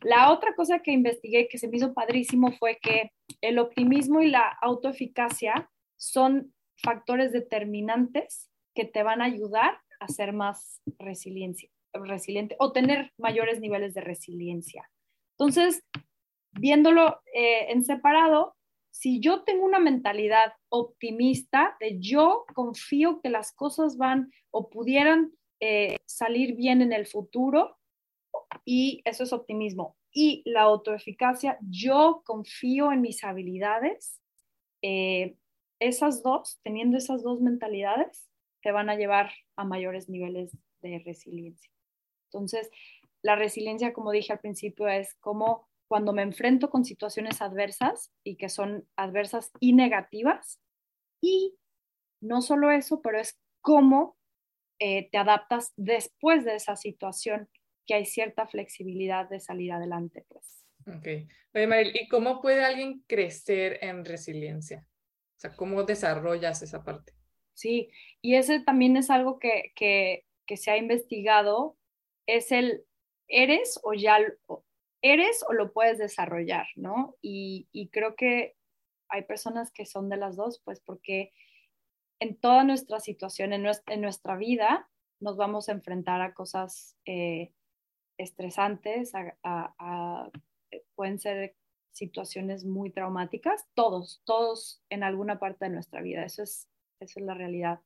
La 0.00 0.32
otra 0.32 0.54
cosa 0.54 0.78
que 0.78 0.92
investigué 0.92 1.46
que 1.48 1.58
se 1.58 1.68
me 1.68 1.76
hizo 1.76 1.92
padrísimo 1.92 2.52
fue 2.52 2.78
que 2.80 3.12
el 3.42 3.58
optimismo 3.58 4.22
y 4.22 4.30
la 4.30 4.48
autoeficacia 4.62 5.70
son 5.98 6.54
factores 6.76 7.32
determinantes 7.32 8.48
que 8.74 8.84
te 8.84 9.02
van 9.02 9.20
a 9.20 9.26
ayudar 9.26 9.78
a 10.00 10.08
ser 10.08 10.32
más 10.32 10.80
resiliente 10.98 11.70
o 12.58 12.72
tener 12.72 13.12
mayores 13.18 13.60
niveles 13.60 13.94
de 13.94 14.00
resiliencia. 14.00 14.90
Entonces, 15.38 15.82
viéndolo 16.52 17.20
eh, 17.34 17.70
en 17.70 17.84
separado, 17.84 18.56
si 18.90 19.20
yo 19.20 19.42
tengo 19.44 19.64
una 19.64 19.78
mentalidad 19.78 20.52
optimista 20.68 21.76
de 21.80 21.98
yo 22.00 22.44
confío 22.54 23.20
que 23.20 23.30
las 23.30 23.52
cosas 23.52 23.96
van 23.96 24.30
o 24.50 24.68
pudieran 24.68 25.32
eh, 25.60 25.96
salir 26.06 26.56
bien 26.56 26.82
en 26.82 26.92
el 26.92 27.06
futuro, 27.06 27.78
y 28.64 29.02
eso 29.04 29.24
es 29.24 29.32
optimismo. 29.32 29.96
Y 30.12 30.42
la 30.44 30.62
autoeficacia, 30.62 31.58
yo 31.62 32.22
confío 32.24 32.92
en 32.92 33.00
mis 33.00 33.24
habilidades. 33.24 34.20
Eh, 34.82 35.36
esas 35.80 36.22
dos, 36.22 36.60
teniendo 36.62 36.96
esas 36.96 37.22
dos 37.22 37.40
mentalidades, 37.40 38.28
te 38.62 38.72
van 38.72 38.90
a 38.90 38.96
llevar 38.96 39.32
a 39.56 39.64
mayores 39.64 40.08
niveles 40.08 40.56
de 40.80 41.02
resiliencia. 41.04 41.70
Entonces, 42.30 42.70
la 43.22 43.36
resiliencia, 43.36 43.92
como 43.92 44.10
dije 44.10 44.32
al 44.32 44.40
principio, 44.40 44.88
es 44.88 45.14
como 45.20 45.68
cuando 45.86 46.12
me 46.12 46.22
enfrento 46.22 46.70
con 46.70 46.84
situaciones 46.84 47.42
adversas 47.42 48.12
y 48.24 48.36
que 48.36 48.48
son 48.48 48.88
adversas 48.96 49.52
y 49.60 49.74
negativas. 49.74 50.58
Y 51.20 51.54
no 52.20 52.40
solo 52.40 52.70
eso, 52.70 53.02
pero 53.02 53.20
es 53.20 53.38
cómo 53.60 54.16
eh, 54.78 55.10
te 55.10 55.18
adaptas 55.18 55.72
después 55.76 56.44
de 56.44 56.56
esa 56.56 56.76
situación 56.76 57.48
que 57.86 57.94
hay 57.94 58.06
cierta 58.06 58.46
flexibilidad 58.46 59.28
de 59.28 59.40
salir 59.40 59.72
adelante, 59.72 60.24
pues. 60.28 60.64
Ok. 60.86 61.28
Oye, 61.54 61.66
Maril, 61.66 61.92
¿y 61.94 62.08
cómo 62.08 62.40
puede 62.40 62.64
alguien 62.64 63.04
crecer 63.06 63.78
en 63.82 64.04
resiliencia? 64.04 64.86
O 65.36 65.40
sea, 65.40 65.54
¿cómo 65.54 65.82
desarrollas 65.84 66.62
esa 66.62 66.82
parte? 66.82 67.12
Sí, 67.54 67.90
y 68.20 68.36
ese 68.36 68.60
también 68.60 68.96
es 68.96 69.10
algo 69.10 69.38
que, 69.38 69.72
que, 69.76 70.24
que 70.46 70.56
se 70.56 70.70
ha 70.70 70.76
investigado, 70.76 71.76
es 72.26 72.52
el 72.52 72.84
eres 73.28 73.80
o 73.82 73.94
ya 73.94 74.18
eres 75.02 75.44
o 75.48 75.52
lo 75.52 75.72
puedes 75.72 75.98
desarrollar, 75.98 76.66
¿no? 76.76 77.16
Y, 77.22 77.68
y 77.72 77.88
creo 77.88 78.14
que 78.14 78.56
hay 79.08 79.22
personas 79.22 79.70
que 79.70 79.86
son 79.86 80.08
de 80.08 80.16
las 80.16 80.36
dos, 80.36 80.60
pues 80.64 80.80
porque 80.80 81.32
en 82.22 82.36
toda 82.36 82.62
nuestra 82.64 83.00
situación, 83.00 83.52
en 83.52 83.62
nuestra, 84.00 84.36
vida, 84.36 84.88
nos 85.20 85.36
vamos 85.36 85.68
a 85.68 85.72
enfrentar 85.72 86.20
a 86.22 86.34
cosas 86.34 86.96
eh, 87.04 87.52
estresantes, 88.16 89.12
pueden 90.94 91.18
ser 91.18 91.56
situaciones 91.90 92.64
muy 92.64 92.90
traumáticas, 92.90 93.66
todos, 93.74 94.22
todos 94.24 94.82
en 94.88 95.02
alguna 95.02 95.40
parte 95.40 95.64
de 95.64 95.72
nuestra 95.72 96.00
vida, 96.00 96.24
eso 96.24 96.44
es, 96.44 96.68
eso 97.02 97.20
es 97.20 97.26
la 97.26 97.34
realidad. 97.34 97.80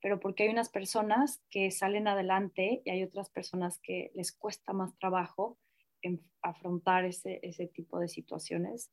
Pero 0.00 0.20
porque 0.20 0.44
hay 0.44 0.50
unas 0.50 0.68
personas 0.68 1.42
que 1.50 1.70
salen 1.70 2.06
adelante 2.06 2.82
y 2.84 2.90
hay 2.90 3.02
otras 3.02 3.30
personas 3.30 3.80
que 3.80 4.12
les 4.14 4.32
cuesta 4.32 4.72
más 4.72 4.96
trabajo 4.98 5.58
en 6.02 6.22
afrontar 6.42 7.04
ese, 7.04 7.40
ese 7.42 7.66
tipo 7.66 7.98
de 7.98 8.08
situaciones. 8.08 8.90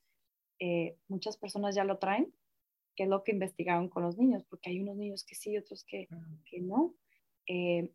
Eh, 0.58 0.96
muchas 1.08 1.36
personas 1.36 1.74
ya 1.74 1.84
lo 1.84 1.98
traen, 1.98 2.32
que 2.96 3.04
es 3.04 3.08
lo 3.08 3.22
que 3.22 3.32
investigaron 3.32 3.88
con 3.88 4.02
los 4.02 4.16
niños, 4.16 4.44
porque 4.44 4.70
hay 4.70 4.80
unos 4.80 4.96
niños 4.96 5.24
que 5.24 5.34
sí 5.34 5.52
y 5.52 5.58
otros 5.58 5.84
que, 5.84 6.08
que 6.44 6.60
no. 6.60 6.94
Eh, 7.46 7.92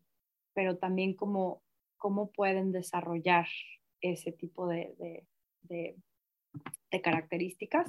pero 0.54 0.78
también 0.78 1.14
como 1.14 1.62
cómo 2.02 2.32
pueden 2.32 2.72
desarrollar 2.72 3.46
ese 4.00 4.32
tipo 4.32 4.66
de, 4.66 5.24
características. 7.02 7.86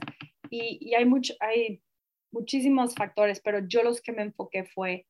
Y, 0.49 0.93
hay, 0.93 1.05
mucho, 1.05 1.33
hay 1.39 1.81
muchísimos 2.33 2.95
factores, 2.95 3.39
pero 3.41 3.59
yo 3.67 3.83
los 3.83 4.01
que 4.01 4.11
me 4.11 4.23
enfoqué 4.23 4.65
fue 4.65 5.05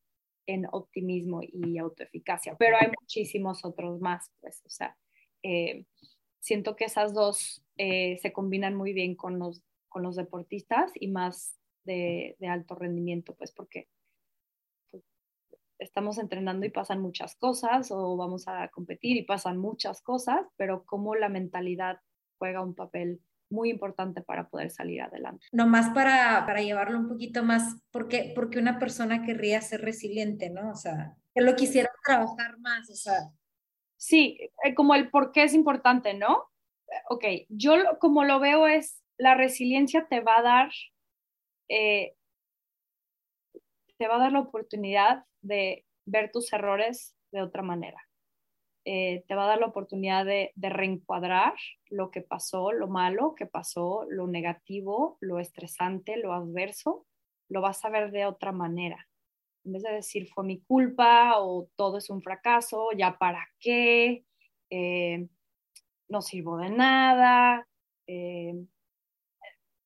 en 0.46 0.65
optimismo 0.72 1.39
y 1.42 1.77
autoeficacia, 1.77 2.56
pero 2.58 2.77
hay 2.77 2.88
muchísimos 3.00 3.63
otros 3.63 4.01
más, 4.01 4.32
pues, 4.42 4.62
o 4.65 4.70
sea, 4.70 4.98
eh, 5.42 5.86
siento 6.39 6.75
que 6.75 6.86
esas 6.86 7.13
dos 7.13 7.65
eh, 7.77 8.18
se 8.22 8.34
combinan 8.34 8.75
muy 8.75 8.94
bien 8.94 9.15
con 9.15 9.39
los, 9.39 9.63
con 9.88 10.03
los 10.03 10.15
deportistas 10.18 10.92
y 10.96 11.08
más 11.08 11.58
de, 11.86 12.36
de 12.39 12.48
alto 12.48 12.75
rendimiento, 12.75 13.36
pues, 13.36 13.53
porque 13.53 13.88
estamos 15.80 16.18
entrenando 16.18 16.65
y 16.65 16.70
pasan 16.70 17.01
muchas 17.01 17.36
cosas 17.36 17.92
o 17.92 18.15
vamos 18.18 18.48
a 18.48 18.70
competir 18.70 19.18
y 19.18 19.24
pasan 19.24 19.58
muchas 19.58 20.01
cosas, 20.01 20.46
pero 20.58 20.84
cómo 20.86 21.15
la 21.15 21.30
mentalidad 21.30 22.00
juega 22.38 22.62
un 22.62 22.75
papel 22.75 23.22
muy 23.54 23.70
importante 23.70 24.22
para 24.22 24.50
poder 24.50 24.70
salir 24.72 25.02
adelante. 25.02 25.46
Nomás 25.52 25.94
para, 25.94 26.46
para 26.46 26.62
llevarlo 26.62 27.00
un 27.00 27.08
poquito 27.08 27.44
más, 27.44 27.78
porque, 27.92 28.34
porque 28.36 28.60
una 28.60 28.80
persona 28.80 29.24
querría 29.24 29.62
ser 29.62 29.82
resiliente, 29.82 30.50
¿no? 30.50 30.72
O 30.72 30.76
sea, 30.76 31.16
que 31.34 31.42
lo 31.42 31.56
quisiera 31.56 31.90
trabajar 32.06 32.60
más, 32.60 32.90
o 32.90 32.96
sea. 32.96 33.32
Sí, 33.96 34.38
eh, 34.64 34.74
como 34.74 34.96
el 34.96 35.10
por 35.10 35.32
qué 35.32 35.44
es 35.44 35.54
importante, 35.54 36.14
¿no? 36.14 36.50
Ok, 37.10 37.26
yo 37.50 37.76
como 38.00 38.24
lo 38.24 38.40
veo 38.40 38.68
es, 38.68 39.02
la 39.18 39.36
resiliencia 39.36 40.08
te 40.10 40.20
va 40.20 40.40
a 40.40 40.42
dar, 40.42 40.72
eh, 41.70 42.16
te 43.98 44.08
va 44.08 44.16
a 44.16 44.20
dar 44.20 44.32
la 44.34 44.42
oportunidad 44.42 45.24
de 45.42 45.86
ver 46.06 46.32
tus 46.32 46.52
errores 46.52 47.16
de 47.32 47.42
otra 47.42 47.62
manera. 47.62 47.98
Eh, 48.86 49.24
te 49.28 49.36
va 49.36 49.46
a 49.46 49.48
dar 49.48 49.60
la 49.60 49.68
oportunidad 49.68 50.25
de, 50.25 50.52
reencuadrar 50.56 51.54
lo 51.90 52.12
que 52.12 52.22
pasó, 52.22 52.74
lo 52.74 52.88
malo 52.88 53.34
que 53.36 53.46
pasó, 53.46 54.06
lo 54.10 54.28
negativo, 54.28 55.18
lo 55.22 55.40
estresante, 55.40 56.18
lo 56.18 56.34
adverso, 56.34 57.06
lo 57.50 57.62
vas 57.62 57.84
a 57.86 57.90
ver 57.90 58.12
de 58.12 58.25
otra 58.25 58.52
manera. 58.52 59.08
en 59.66 59.74
vez 59.74 59.84
de 59.84 59.94
decir 59.94 60.28
fue 60.34 60.44
mi 60.44 60.62
culpa 60.62 61.40
o 61.40 61.70
todo 61.78 61.98
es 61.98 62.10
un 62.10 62.22
fracaso, 62.22 62.90
ya 62.98 63.18
para 63.18 63.48
qué, 63.60 64.25
eh, 64.70 65.28
no 66.10 66.22
sirvo 66.22 66.58
de 66.58 66.70
nada, 66.70 67.68
eh, 68.08 68.54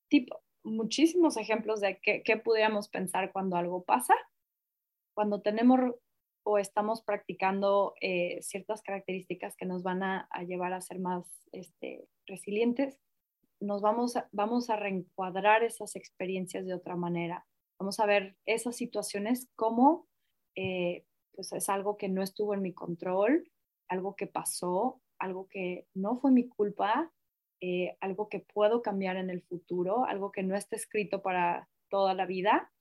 tipo, 0.08 0.42
muchísimos 0.64 1.38
ejemplos 1.38 1.82
de 1.82 2.00
qué, 2.02 2.24
qué 2.24 2.38
pudiéramos 2.38 2.90
pensar 2.90 3.32
cuando 3.32 3.58
algo 3.58 3.84
pasa, 3.84 4.16
cuando 5.14 5.42
tenemos 5.42 5.80
o 6.50 6.58
estamos 6.58 7.02
practicando 7.02 7.94
eh, 8.00 8.42
ciertas 8.42 8.82
características 8.82 9.58
que 9.58 9.66
nos 9.66 9.84
van 9.84 10.02
a, 10.02 10.30
llevar 10.48 10.72
a 10.72 10.80
ser 10.80 10.98
más 10.98 11.26
este, 11.52 12.08
resilientes, 12.26 12.98
nos 13.60 13.82
vamos 13.82 14.16
a, 14.16 14.30
vamos 14.32 14.70
a 14.70 14.78
reencuadrar 14.78 15.64
esas 15.64 15.98
experiencias 15.98 16.66
de 16.66 16.74
otra 16.74 16.96
manera. 16.96 17.46
Vamos 17.78 18.00
a 18.00 18.06
ver 18.06 18.38
esas 18.46 18.78
situaciones 18.78 19.50
como 19.58 20.08
eh, 20.56 21.04
pues 21.36 21.52
es 21.52 21.68
algo 21.68 21.98
que 21.98 22.08
no 22.08 22.24
estuvo 22.24 22.54
en 22.54 22.62
mi 22.62 22.74
control, 22.74 23.52
algo 23.90 24.16
que 24.16 24.28
pasó, 24.28 25.02
algo 25.20 25.50
que 25.50 25.86
no 25.94 26.16
fue 26.16 26.32
mi 26.32 26.48
culpa, 26.48 27.12
eh, 27.60 27.98
algo 28.00 28.30
que 28.30 28.40
puedo 28.40 28.82
cambiar 28.82 29.18
en 29.18 29.30
el 29.30 29.42
futuro, 29.42 30.06
algo 30.06 30.32
que 30.32 30.44
no 30.44 30.56
está 30.56 30.78
escrito 30.78 31.22
para 31.22 31.68
toda 31.90 32.14
la 32.14 32.26
vida. 32.26 32.72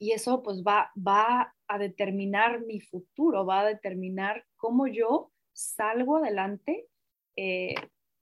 Y 0.00 0.12
eso 0.12 0.42
pues 0.42 0.62
va, 0.66 0.90
va 0.96 1.54
a 1.68 1.78
determinar 1.78 2.64
mi 2.64 2.80
futuro, 2.80 3.44
va 3.44 3.60
a 3.60 3.66
determinar 3.66 4.46
cómo 4.56 4.86
yo 4.86 5.30
salgo 5.52 6.16
adelante, 6.16 6.88
eh, 7.36 7.74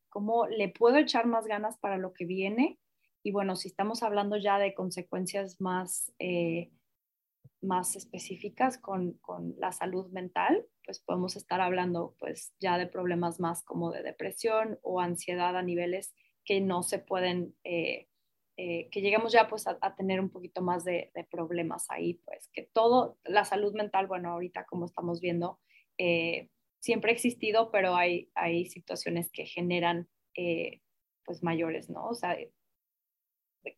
cómo 0.08 0.48
le 0.48 0.70
puedo 0.70 0.96
echar 0.96 1.26
más 1.26 1.46
ganas 1.46 1.78
para 1.78 1.96
lo 1.96 2.12
que 2.12 2.24
viene. 2.24 2.80
Y 3.22 3.30
bueno, 3.30 3.54
si 3.54 3.68
estamos 3.68 4.02
hablando 4.02 4.36
ya 4.36 4.58
de 4.58 4.74
consecuencias 4.74 5.60
más, 5.60 6.12
eh, 6.18 6.72
más 7.62 7.94
específicas 7.94 8.76
con, 8.78 9.12
con, 9.20 9.54
la 9.58 9.70
salud 9.70 10.10
mental, 10.10 10.66
pues 10.84 10.98
podemos 10.98 11.36
estar 11.36 11.60
hablando 11.60 12.16
pues 12.18 12.54
ya 12.58 12.76
de 12.76 12.88
problemas 12.88 13.38
más 13.38 13.62
como 13.62 13.92
de 13.92 14.02
depresión 14.02 14.80
o 14.82 15.00
ansiedad 15.00 15.56
a 15.56 15.62
niveles 15.62 16.12
que 16.44 16.60
no 16.60 16.82
se 16.82 16.98
pueden 16.98 17.54
eh, 17.62 18.07
eh, 18.60 18.88
que 18.90 19.02
llegamos 19.02 19.32
ya 19.32 19.46
pues 19.46 19.68
a, 19.68 19.94
tener 19.94 20.18
un 20.18 20.30
poquito 20.30 20.62
más 20.62 20.84
de, 20.84 21.12
problemas 21.30 21.88
ahí, 21.90 22.14
pues 22.24 22.48
que 22.52 22.64
todo, 22.64 23.16
la 23.22 23.44
salud 23.44 23.72
mental, 23.72 24.08
bueno, 24.08 24.32
ahorita 24.32 24.66
como 24.66 24.84
estamos 24.84 25.20
viendo, 25.20 25.60
eh, 25.96 26.48
siempre 26.80 27.12
ha 27.12 27.14
existido, 27.14 27.70
pero 27.70 27.94
hay, 27.94 28.32
hay 28.34 28.66
situaciones 28.66 29.30
que 29.30 29.46
generan 29.46 30.08
eh, 30.34 30.80
pues 31.24 31.44
mayores, 31.44 31.88
¿no? 31.88 32.08
O 32.08 32.14
sea, 32.16 32.36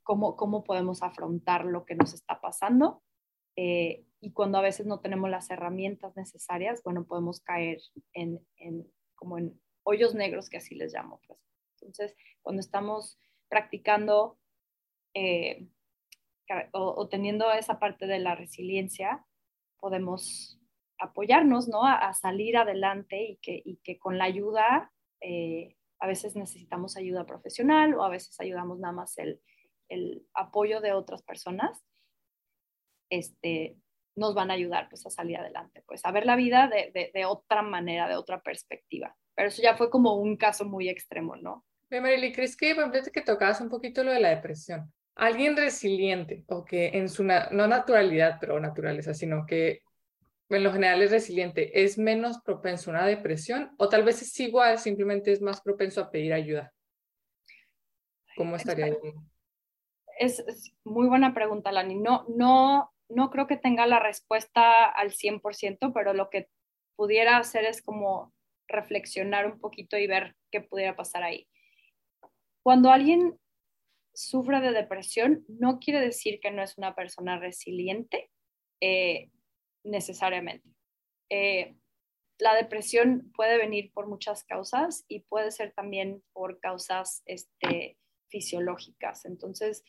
cómo, 0.03 0.35
cómo 0.39 0.65
podemos 0.65 1.03
afrontar 1.03 1.67
lo 1.67 1.85
que 1.85 1.95
nos 1.95 2.15
está 2.15 2.41
pasando. 2.41 3.03
y 3.55 4.33
cuando 4.33 4.57
a 4.57 4.63
veces 4.63 4.87
no 4.87 5.01
tenemos 5.01 5.29
las 5.29 5.51
herramientas 5.51 6.17
necesarias, 6.17 6.83
bueno, 6.83 7.05
podemos 7.05 7.41
caer 7.41 7.83
en, 8.15 8.41
en, 8.57 8.91
como 9.15 9.37
en 9.37 9.61
hoyos 9.83 10.15
negros, 10.15 10.49
que 10.49 10.57
así 10.57 10.75
les 10.75 10.95
llamo. 10.95 11.21
Pues. 11.27 11.39
Entonces, 11.83 12.17
cuando 12.41 12.61
estamos 12.61 13.19
practicando 13.51 14.39
eh, 15.15 15.67
o, 16.73 17.09
teniendo 17.09 17.51
esa 17.53 17.79
parte 17.79 18.07
de 18.07 18.19
la 18.19 18.35
resiliencia, 18.35 19.25
podemos 19.79 20.61
apoyarnos, 20.99 21.69
¿no? 21.69 21.87
A, 21.87 22.13
salir 22.15 22.57
adelante 22.57 23.23
y 23.23 23.37
que, 23.37 23.63
y 23.65 23.77
que, 23.79 23.99
con 23.99 24.19
la 24.19 24.25
ayuda, 24.25 24.93
eh, 25.21 25.77
a 25.99 26.07
veces 26.07 26.37
necesitamos 26.37 26.97
ayuda 26.97 27.27
profesional 27.27 27.95
o 27.95 28.05
a 28.05 28.09
veces 28.09 28.39
ayudamos 28.41 28.79
nada 28.79 28.93
más 28.93 29.17
el, 29.19 29.41
el 29.89 30.27
apoyo 30.35 30.81
de 30.81 30.93
otras 30.93 31.23
personas, 31.23 31.85
este, 33.11 33.77
nos 34.17 34.35
van 34.35 34.51
a 34.51 34.55
ayudar 34.55 34.89
pues 34.89 35.05
a 35.07 35.11
salir 35.11 35.37
adelante, 35.37 35.83
pues 35.87 36.05
a 36.05 36.13
ver 36.13 36.27
la 36.27 36.37
vida 36.37 36.69
de, 36.69 37.11
de, 37.13 37.25
otra 37.25 37.63
manera, 37.63 38.09
de 38.09 38.17
otra 38.17 38.41
perspectiva. 38.43 39.17
Pero 39.35 39.49
eso 39.49 39.63
ya 39.63 39.77
fue 39.77 39.91
como 39.91 40.15
un 40.15 40.37
caso 40.37 40.65
muy 40.65 40.89
extremo, 40.89 41.37
¿no? 41.37 41.65
Marily, 41.91 42.33
¿crees 42.33 42.57
que, 42.57 42.77
que 43.13 43.23
tocabas 43.23 43.61
un 43.61 43.69
poquito 43.69 44.05
lo 44.05 44.13
de 44.13 44.21
la 44.21 44.29
depresión? 44.29 44.93
Alguien 45.15 45.57
resiliente 45.57 46.45
o 46.49 46.65
que 46.65 46.89
en 46.89 47.09
su, 47.09 47.25
no 47.25 47.67
naturalidad, 47.67 48.39
pero 48.41 48.61
naturaleza, 48.61 49.15
sino 49.15 49.47
que 49.47 49.83
en 50.49 50.65
lo 50.65 50.73
general 50.73 51.01
es 51.03 51.11
resiliente, 51.11 51.83
es 51.85 51.97
menos 51.97 52.41
propenso 52.41 52.91
a 52.91 52.95
una 52.95 53.07
depresión 53.07 53.73
o 53.79 53.89
tal 53.89 54.03
vez 54.03 54.21
es 54.23 54.39
igual, 54.41 54.79
simplemente 54.79 55.31
es 55.33 55.41
más 55.41 55.61
propenso 55.61 56.01
a 56.01 56.11
pedir 56.11 56.33
ayuda. 56.33 56.73
¿Cómo 58.37 58.57
estaría 58.57 58.87
ahí? 58.87 58.97
Es, 60.19 60.45
muy 60.85 61.09
buena 61.09 61.35
pregunta, 61.35 61.73
Lani. 61.73 61.97
No, 61.97 62.25
no, 62.29 62.93
no 63.09 63.31
creo 63.31 63.47
que 63.47 63.57
tenga 63.57 63.87
la 63.87 64.01
respuesta 64.01 64.85
al 64.85 65.13
100%, 65.13 65.93
pero 65.93 66.15
lo 66.15 66.31
que 66.31 66.49
pudiera 66.97 67.37
hacer 67.37 67.65
es 67.65 67.83
como 67.83 68.33
reflexionar 68.67 69.47
un 69.47 69.61
poquito 69.61 69.97
y 69.97 70.07
ver 70.07 70.37
qué 70.51 70.61
pudiera 70.61 70.97
pasar 70.97 71.23
ahí. 71.23 71.49
Cuando 72.63 72.91
alguien 72.91 73.39
sufre 74.15 74.61
de 74.61 74.73
depresión 74.73 75.45
no 75.49 75.79
quiere 75.79 76.01
decir 76.01 76.41
que 76.41 76.51
no 76.51 76.63
es 76.63 76.77
una 76.79 76.95
persona 76.95 77.39
resiliente 77.39 78.31
eh, 78.81 79.31
necesariamente. 79.85 80.69
Eh, 81.31 81.77
la 82.39 82.55
depresión 82.55 83.31
puede 83.37 83.59
venir 83.59 83.93
por 83.93 84.09
muchas 84.09 84.45
causas 84.45 85.05
y 85.09 85.21
puede 85.21 85.51
ser 85.51 85.73
también 85.73 86.23
por 86.33 86.59
causas 86.59 87.23
este, 87.27 87.99
fisiológicas. 88.29 89.27
Entonces, 89.27 89.85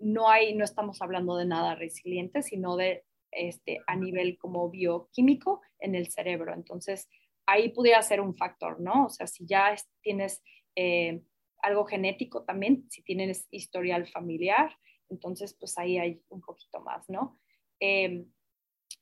no 0.00 0.28
hay, 0.28 0.54
no 0.54 0.64
estamos 0.64 1.00
hablando 1.02 1.36
de 1.36 1.46
nada 1.46 1.74
resiliente, 1.74 2.42
sino 2.42 2.76
de 2.76 3.04
este, 3.30 3.78
a 3.86 3.94
nivel 3.94 4.38
como 4.38 4.68
bioquímico 4.70 5.60
en 5.78 5.94
el 5.94 6.10
cerebro. 6.10 6.54
Entonces, 6.54 7.08
ahí 7.46 7.68
pudiera 7.70 8.02
ser 8.02 8.20
un 8.20 8.34
factor, 8.34 8.80
¿no? 8.80 9.06
O 9.06 9.10
sea, 9.10 9.26
si 9.26 9.46
ya 9.46 9.74
tienes 10.02 10.42
eh, 10.76 11.22
algo 11.62 11.84
genético 11.84 12.44
también, 12.44 12.86
si 12.90 13.02
tienes 13.02 13.46
historial 13.50 14.06
familiar, 14.08 14.76
entonces 15.08 15.54
pues 15.54 15.76
ahí 15.78 15.98
hay 15.98 16.22
un 16.28 16.40
poquito 16.40 16.80
más, 16.80 17.08
¿no? 17.08 17.38
Em, 17.80 18.26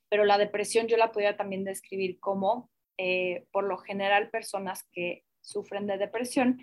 pero 0.08 0.24
la 0.24 0.38
depresión 0.38 0.86
yo 0.86 0.96
la 0.96 1.12
podría 1.12 1.36
también 1.36 1.64
describir 1.64 2.18
como, 2.18 2.70
eh, 2.96 3.46
por 3.52 3.64
lo 3.64 3.78
general, 3.78 4.30
personas 4.30 4.84
que 4.92 5.24
sufren 5.40 5.86
de 5.86 5.98
depresión 5.98 6.58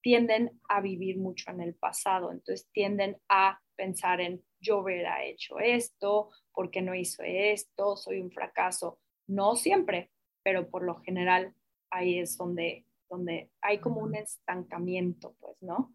tienden 0.00 0.60
a 0.68 0.80
vivir 0.80 1.18
mucho 1.18 1.50
en 1.50 1.60
el 1.60 1.74
pasado, 1.74 2.30
entonces 2.30 2.68
tienden 2.72 3.18
a 3.28 3.60
pensar 3.76 4.20
en 4.20 4.42
yo 4.60 4.78
hubiera 4.78 5.24
hecho 5.24 5.58
esto, 5.58 6.30
¿por 6.52 6.70
qué 6.70 6.82
no 6.82 6.94
hizo 6.94 7.22
esto? 7.24 7.96
Soy 7.96 8.20
un 8.20 8.30
fracaso. 8.30 8.98
No 9.26 9.56
siempre, 9.56 10.10
pero 10.42 10.68
por 10.68 10.82
lo 10.82 10.96
general 11.02 11.54
ahí 11.90 12.18
es 12.18 12.36
donde 12.36 12.84
donde 13.08 13.50
hay 13.60 13.78
como 13.78 14.00
un 14.00 14.14
estancamiento, 14.14 15.34
pues, 15.40 15.56
¿no? 15.60 15.92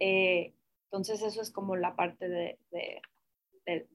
Eh, 0.00 0.54
entonces 0.90 1.22
eso 1.22 1.40
es 1.40 1.50
como 1.50 1.76
la 1.76 1.94
parte 1.94 2.28
de, 2.28 2.58
de, 2.70 3.88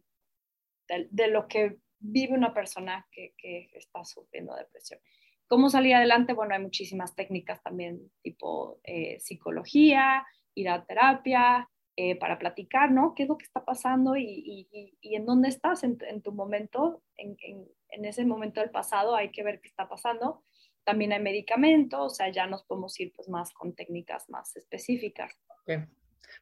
de, 1.10 1.28
lo 1.28 1.47
que 1.47 1.78
vive 2.00 2.34
una 2.34 2.54
persona 2.54 3.08
que, 3.12 3.34
que, 3.38 3.69
está 3.74 4.04
sufriendo 4.04 4.56
depresión. 4.56 5.00
¿Cómo 5.47 5.69
salir 5.69 5.95
adelante? 5.95 6.34
Bueno, 6.34 6.54
hay 6.54 6.62
muchísimas 6.62 7.15
técnicas 7.15 7.62
también, 7.63 8.12
tipo 8.21 8.80
eh, 8.84 9.19
psicología, 9.19 10.26
ir 10.56 10.69
a 10.69 10.86
terapia, 10.86 11.69
eh, 11.97 12.17
para 12.17 12.39
platicar, 12.39 12.89
¿no? 12.89 13.13
¿Qué 13.13 13.24
es 13.24 13.30
lo 13.30 13.38
que 13.38 13.45
está 13.45 13.65
pasando 13.65 14.15
y, 14.15 14.24
y, 14.26 14.97
y 15.02 15.15
en 15.15 15.26
dónde 15.26 15.50
estás 15.50 15.84
en, 15.84 15.97
en 16.08 16.21
tu 16.21 16.32
momento, 16.32 17.04
en, 17.17 17.36
en, 17.41 17.67
en, 17.89 18.06
ese 18.06 18.26
momento 18.26 18.62
del 18.62 18.71
pasado? 18.71 19.15
Hay 19.15 19.30
que 19.30 19.43
ver 19.43 19.60
qué 19.60 19.67
está 19.67 19.89
pasando 19.89 20.41
también 20.84 21.13
hay 21.13 21.20
medicamentos, 21.20 22.00
o 22.00 22.10
sea, 22.10 22.30
ya 22.30 22.48
nos 22.48 22.63
podemos 22.63 23.00
ir 23.00 23.13
pues 23.15 23.30
más 23.30 23.54
con 23.54 23.76
técnicas 23.76 24.30
más 24.30 24.56
específicas. 24.56 25.34
Pero 25.65 25.88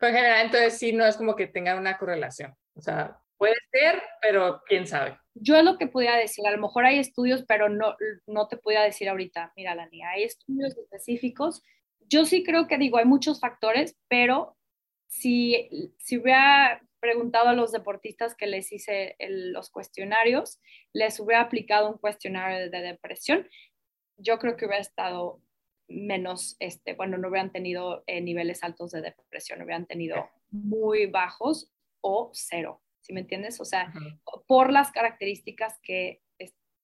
en 0.01 0.15
general, 0.15 0.45
entonces 0.45 0.77
sí, 0.77 0.93
no 0.93 1.05
es 1.05 1.17
como 1.17 1.35
que 1.35 1.47
tengan 1.47 1.77
una 1.77 1.97
correlación. 1.97 2.55
O 2.75 2.81
sea, 2.81 3.19
puede 3.37 3.55
ser, 3.71 4.01
pero 4.21 4.61
quién 4.65 4.87
sabe. 4.87 5.17
Yo 5.33 5.55
es 5.57 5.63
lo 5.63 5.77
que 5.77 5.87
podía 5.87 6.15
decir, 6.15 6.45
a 6.47 6.51
lo 6.51 6.59
mejor 6.59 6.85
hay 6.85 6.99
estudios, 6.99 7.43
pero 7.47 7.69
no, 7.69 7.95
no 8.27 8.47
te 8.47 8.57
podía 8.57 8.81
decir 8.81 9.09
ahorita, 9.09 9.53
mira, 9.55 9.75
Lani, 9.75 10.03
hay 10.03 10.23
estudios 10.23 10.77
específicos. 10.77 11.63
Yo 12.01 12.25
sí 12.25 12.43
creo 12.43 12.67
que 12.67 12.77
digo, 12.77 12.97
hay 12.97 13.05
muchos 13.05 13.39
factores, 13.39 13.97
pero 14.07 14.57
si, 15.07 15.93
si 15.97 16.17
hubiera 16.17 16.81
preguntado 16.99 17.49
a 17.49 17.53
los 17.53 17.71
deportistas 17.71 18.35
que 18.35 18.47
les 18.47 18.71
hice 18.71 19.15
los 19.19 19.69
cuestionarios, 19.69 20.59
les 20.93 21.19
hubiera 21.19 21.41
aplicado 21.41 21.89
un 21.89 21.97
cuestionario 21.97 22.69
de 22.69 22.81
depresión 22.81 23.47
yo 24.19 24.37
creo 24.37 24.55
que 24.55 24.65
hubiera 24.65 24.81
estado 24.81 25.41
menos, 25.87 26.55
este, 26.59 26.93
bueno, 26.93 27.17
no 27.17 27.29
hubieran 27.29 27.51
tenido 27.51 28.03
eh, 28.05 28.21
niveles 28.21 28.63
altos 28.63 28.91
de 28.91 29.01
depresión, 29.01 29.61
hubieran 29.61 29.87
tenido 29.87 30.29
muy 30.51 31.07
bajos 31.07 31.71
o 32.01 32.29
cero, 32.33 32.81
¿sí 33.01 33.13
me 33.13 33.21
entiendes? 33.21 33.59
O 33.59 33.65
sea, 33.65 33.91
por 34.47 34.71
las 34.71 34.91
características 34.91 35.79
que, 35.81 36.21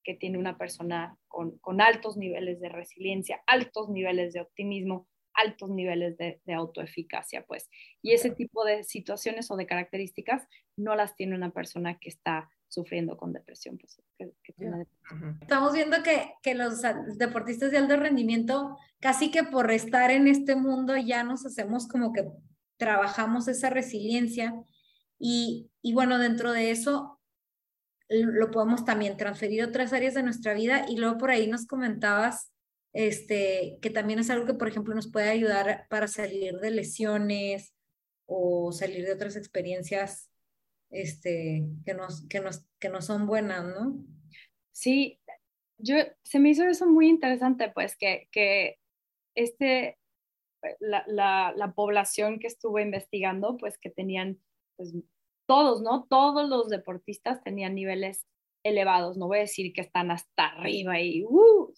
que 0.03 0.13
tiene 0.13 0.37
una 0.37 0.57
persona 0.57 1.17
con, 1.27 1.57
con, 1.59 1.81
altos 1.81 2.15
niveles 2.15 2.59
de 2.59 2.69
resiliencia, 2.69 3.41
altos 3.47 3.89
niveles 3.89 4.33
de 4.33 4.41
optimismo, 4.41 5.07
altos 5.33 5.69
niveles 5.71 6.15
de, 6.17 6.41
de 6.45 6.53
autoeficacia, 6.53 7.43
pues. 7.45 7.69
Y 8.03 8.13
ese 8.13 8.29
tipo 8.29 8.63
de 8.63 8.83
situaciones 8.83 9.49
o 9.49 9.55
de 9.57 9.65
características 9.65 10.47
no 10.77 10.95
las 10.95 11.15
tiene 11.15 11.35
una 11.35 11.51
persona 11.51 11.97
que 11.99 12.09
está 12.09 12.49
sufriendo 12.75 13.17
con 13.17 13.33
depresión. 13.33 13.77
Pues, 13.77 13.99
Estamos 15.41 15.73
viendo 15.73 16.03
que, 16.03 16.33
que, 16.43 16.53
los 16.53 16.81
deportistas 17.17 17.71
de 17.71 17.77
alto 17.77 17.97
rendimiento, 17.97 18.77
casi 18.99 19.31
que 19.31 19.43
por 19.43 19.71
estar 19.71 20.11
en 20.11 20.27
este 20.27 20.55
mundo, 20.55 20.95
ya 20.97 21.23
nos 21.23 21.45
hacemos 21.45 21.87
como 21.87 22.13
que 22.13 22.29
trabajamos 22.77 23.47
esa 23.47 23.69
resiliencia 23.69 24.53
y, 25.17 25.71
y 25.81 25.93
bueno, 25.93 26.19
dentro 26.19 26.51
de 26.51 26.71
eso 26.71 27.19
lo 28.07 28.51
podemos 28.51 28.85
también 28.85 29.17
transferir 29.17 29.63
a 29.63 29.67
otras 29.67 29.93
áreas 29.93 30.13
de 30.13 30.21
nuestra 30.21 30.53
vida 30.53 30.85
y 30.87 30.97
luego 30.97 31.17
por 31.17 31.31
ahí 31.31 31.47
nos 31.47 31.65
comentabas 31.65 32.51
este, 32.93 33.77
que 33.81 33.89
también 33.89 34.19
es 34.19 34.29
algo 34.29 34.45
que, 34.45 34.53
por 34.53 34.67
ejemplo, 34.67 34.93
nos 34.93 35.11
puede 35.11 35.29
ayudar 35.29 35.87
para 35.89 36.07
salir 36.07 36.59
de 36.59 36.71
lesiones 36.71 37.73
o 38.25 38.71
salir 38.71 39.05
de 39.05 39.13
otras 39.13 39.35
experiencias 39.35 40.29
este, 40.95 41.65
que, 41.85 41.93
nos, 41.93 42.25
que, 42.27 42.41
que 42.79 42.89
no 42.89 43.01
son 43.01 43.27
buenas, 43.27 43.65
¿no? 43.65 43.97
Sí, 44.71 45.19
yo, 45.77 45.95
se 46.23 46.39
me 46.39 46.49
hizo 46.49 46.63
eso 46.63 46.87
muy 46.87 47.09
interesante, 47.09 47.69
pues, 47.69 47.97
que, 47.97 48.29
que 48.31 48.79
este, 49.35 49.99
la, 50.79 51.03
la, 51.07 51.53
la, 51.55 51.73
población 51.73 52.39
que 52.39 52.47
estuve 52.47 52.81
investigando, 52.81 53.57
pues, 53.57 53.77
que 53.77 53.89
tenían, 53.89 54.39
pues, 54.77 54.93
todos, 55.45 55.81
¿no? 55.81 56.05
Todos 56.09 56.47
los 56.47 56.69
deportistas 56.69 57.43
tenían 57.43 57.75
niveles 57.75 58.25
elevados, 58.63 59.17
no 59.17 59.27
voy 59.27 59.39
a 59.39 59.41
decir 59.41 59.73
que 59.73 59.81
están 59.81 60.11
hasta 60.11 60.47
arriba 60.47 60.99
y, 60.99 61.23
uh, 61.23 61.73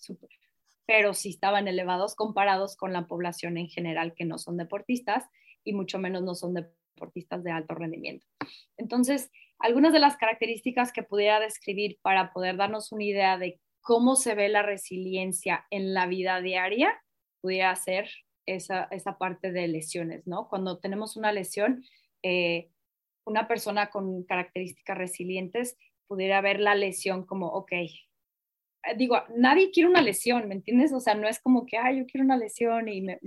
pero 0.86 1.14
sí 1.14 1.32
estaban 1.32 1.68
elevados 1.68 2.16
comparados 2.16 2.78
con 2.78 2.94
la 2.94 3.08
población 3.08 3.58
en 3.58 3.68
general 3.68 4.14
que 4.14 4.24
no 4.26 4.38
son 4.38 4.56
deportistas 4.56 5.26
y 5.66 5.74
mucho 5.74 6.00
menos 6.00 6.24
no 6.24 6.34
son 6.34 6.54
deportistas 6.54 6.87
de 6.98 7.52
alto 7.52 7.76
rendimiento. 7.76 8.26
Entonces, 8.78 9.32
algunas 9.60 9.94
de 9.94 10.00
las 10.00 10.18
características 10.18 10.92
que 10.92 11.04
pudiera 11.04 11.40
describir 11.40 11.98
para 12.02 12.32
poder 12.32 12.58
darnos 12.58 12.92
una 12.92 13.04
idea 13.04 13.38
de 13.38 13.60
cómo 13.82 14.16
se 14.16 14.36
ve 14.36 14.50
la 14.50 14.64
resiliencia 14.64 15.66
en 15.70 15.94
la 15.94 16.08
vida 16.08 16.42
diaria, 16.42 16.94
pudiera 17.42 17.76
ser 17.76 18.10
esa, 18.46 18.88
esa 18.92 19.18
parte 19.18 19.52
de 19.52 19.68
lesiones, 19.68 20.28
¿no? 20.28 20.48
Cuando 20.50 20.80
tenemos 20.80 21.16
una 21.16 21.32
lesión, 21.32 21.84
eh, 22.24 22.70
una 23.26 23.48
persona 23.48 23.90
con 23.90 24.24
características 24.24 24.98
resilientes 24.98 25.78
pudiera 26.08 26.42
ver 26.42 26.60
la 26.60 26.76
lesión 26.76 27.26
como, 27.26 27.48
ok, 27.48 27.72
digo, 28.96 29.18
nadie 29.36 29.72
quiere 29.72 29.90
una 29.90 30.02
lesión, 30.02 30.48
¿me 30.48 30.56
entiendes? 30.56 30.94
O 30.94 31.00
sea, 31.00 31.16
no 31.16 31.28
es 31.28 31.40
como 31.40 31.66
que, 31.66 31.78
ay, 31.78 32.00
yo 32.00 32.06
quiero 32.06 32.24
una 32.24 32.38
lesión 32.38 32.88
y 32.88 33.02
me, 33.02 33.20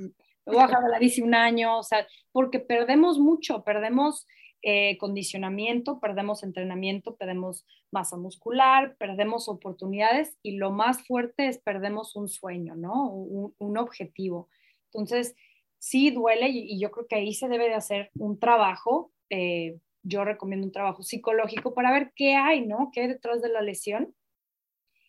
me 0.46 0.55
voy 0.55 0.62
a 0.62 0.66
bajar 0.66 0.83
la 0.90 0.98
bici 0.98 1.22
un 1.22 1.35
año, 1.35 1.79
o 1.79 1.83
sea, 1.83 2.07
porque 2.33 2.61
perdemos 2.61 3.18
mucho, 3.18 3.62
perdemos 3.64 4.26
eh, 4.62 4.98
condicionamiento, 4.98 6.00
perdemos 6.00 6.42
entrenamiento, 6.42 7.16
perdemos 7.16 7.66
masa 7.90 8.18
muscular, 8.18 8.94
perdemos 8.98 9.48
oportunidades 9.48 10.37
y 10.42 10.57
lo 10.57 10.70
más 10.70 11.07
fuerte 11.07 11.48
es 11.48 11.59
perdemos 11.59 12.14
un 12.14 12.29
sueño, 12.29 12.74
¿no? 12.76 13.11
Un, 13.11 13.79
objetivo. 13.79 14.50
Entonces, 14.92 15.35
sí 15.79 16.11
duele 16.11 16.50
y, 16.50 16.79
yo 16.79 16.90
creo 16.90 17.07
que 17.07 17.16
ahí 17.16 17.33
se 17.33 17.48
debe 17.48 17.68
de 17.68 17.74
hacer 17.74 18.11
un 18.14 18.38
trabajo. 18.38 19.12
Eh, 19.31 19.79
yo 20.03 20.24
recomiendo 20.24 20.66
un 20.66 20.72
trabajo 20.72 21.03
psicológico 21.03 21.72
para 21.72 21.90
ver 21.90 22.12
qué 22.14 22.35
hay, 22.35 22.66
¿no? 22.66 22.90
¿Qué 22.92 23.00
hay 23.00 23.09
detrás 23.09 23.40
de 23.40 23.48
la 23.48 23.62
lesión? 23.62 24.14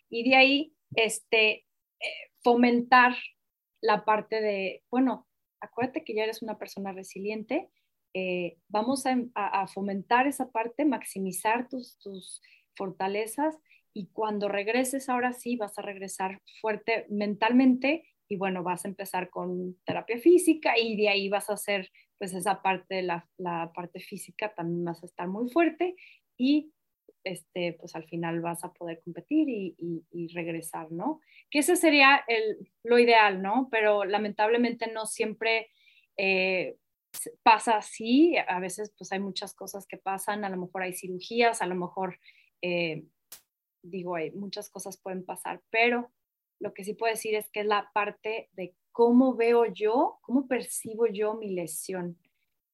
Y 0.10 0.30
de 0.30 0.36
ahí, 0.38 0.74
este, 0.96 1.65
eh, 2.00 2.30
fomentar 2.41 3.15
la 3.82 4.06
parte 4.06 4.41
de, 4.41 4.84
bueno, 4.89 5.28
acuérdate 5.60 6.04
que 6.04 6.13
ya 6.13 6.24
eres 6.24 6.41
una 6.41 6.58
persona 6.58 6.91
resiliente, 6.91 7.70
eh, 8.13 8.58
vamos 8.67 9.06
a, 9.06 9.67
fomentar 9.67 10.28
esa 10.28 10.52
parte, 10.52 10.86
maximizar 10.86 11.70
tus, 11.70 11.98
tus 12.00 12.41
fortalezas 12.76 13.58
y 13.94 14.08
cuando 14.08 14.48
regreses 14.48 15.10
ahora 15.10 15.34
sí 15.34 15.56
vas 15.56 15.78
a 15.78 15.82
regresar 15.82 16.41
fuerte 16.62 17.06
mentalmente 17.10 18.06
y 18.28 18.38
bueno, 18.38 18.63
vas 18.63 18.86
a 18.86 18.88
empezar 18.88 19.30
con 19.30 19.78
terapia 19.86 20.17
física 20.17 20.78
y 20.78 20.96
de 20.96 21.10
ahí 21.10 21.30
vas 21.30 21.50
a 21.50 21.54
hacer 21.54 21.89
pues 22.17 22.34
esa 22.34 22.62
parte, 22.62 23.02
la, 23.02 23.28
la 23.38 23.72
parte 23.74 24.00
física 24.00 24.54
también 24.54 24.86
vas 24.86 25.04
a 25.04 25.06
estar 25.06 25.28
muy 25.28 25.50
fuerte 25.50 25.96
y 26.38 26.72
este, 27.23 27.73
pues 27.73 27.95
al 27.95 28.05
final 28.05 28.41
vas 28.41 28.63
a 28.63 28.73
poder 28.73 29.01
competir 29.03 29.47
y, 29.49 30.03
regresar, 30.34 30.91
¿no? 30.91 31.19
Que 31.49 31.60
ese 31.60 31.75
sería 31.75 32.23
lo 32.84 32.99
ideal, 32.99 33.41
¿no? 33.41 33.67
Pero 33.71 34.05
lamentablemente 34.05 34.91
no 34.91 35.05
siempre 35.05 35.69
eh, 36.17 36.77
pasa 37.43 37.77
así, 37.77 38.36
a 38.38 38.60
veces 38.60 38.93
pues 38.97 39.12
hay 39.12 39.19
muchas 39.19 39.53
cosas 39.53 39.86
que 39.88 39.97
pasan, 39.97 40.45
a 40.45 40.49
lo 40.49 40.57
mejor 40.57 40.84
hay 40.84 40.93
cirugías, 40.93 41.62
a 41.62 41.67
lo 41.67 41.75
mejor, 41.75 42.19
eh, 42.62 43.03
digo, 43.84 44.15
hay 44.15 44.31
muchas 44.31 44.69
cosas 44.69 44.99
pueden 45.01 45.25
pasar, 45.25 45.62
pero 45.69 46.12
lo 46.60 46.73
que 46.73 46.84
sí 46.84 46.93
puedo 46.93 47.13
decir 47.13 47.36
es 47.36 47.49
que 47.49 47.62
es 47.62 47.65
la 47.65 47.89
parte 47.93 48.49
de 48.53 48.75
cómo 48.91 49.36
veo 49.36 49.65
yo, 49.65 50.19
cómo 50.21 50.47
percibo 50.47 51.07
yo 51.07 51.36
mi 51.36 51.51
lesión, 51.51 52.17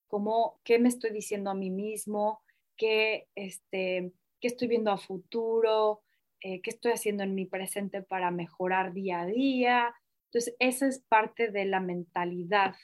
cómo, 0.07 0.59
qué 0.63 0.79
me 0.79 0.89
estoy 0.89 1.11
diciendo 1.11 1.49
a 1.49 1.55
mí 1.55 1.69
mismo, 1.69 2.41
qué, 2.75 3.27
este, 3.35 4.11
qué 4.39 4.47
estoy 4.47 4.67
viendo 4.67 4.91
a 4.91 4.97
futuro, 4.97 6.01
eh, 6.41 6.61
qué 6.61 6.69
estoy 6.69 6.91
haciendo 6.91 7.23
en 7.23 7.33
mi 7.33 7.45
presente 7.45 8.01
para 8.01 8.31
mejorar 8.31 8.93
día 8.93 9.21
a 9.21 9.25
día. 9.25 9.95
Entonces, 10.25 10.55
esa 10.59 10.87
es 10.87 11.03
parte 11.07 11.51
de 11.51 11.65
la 11.65 11.79
mentalidad 11.79 12.75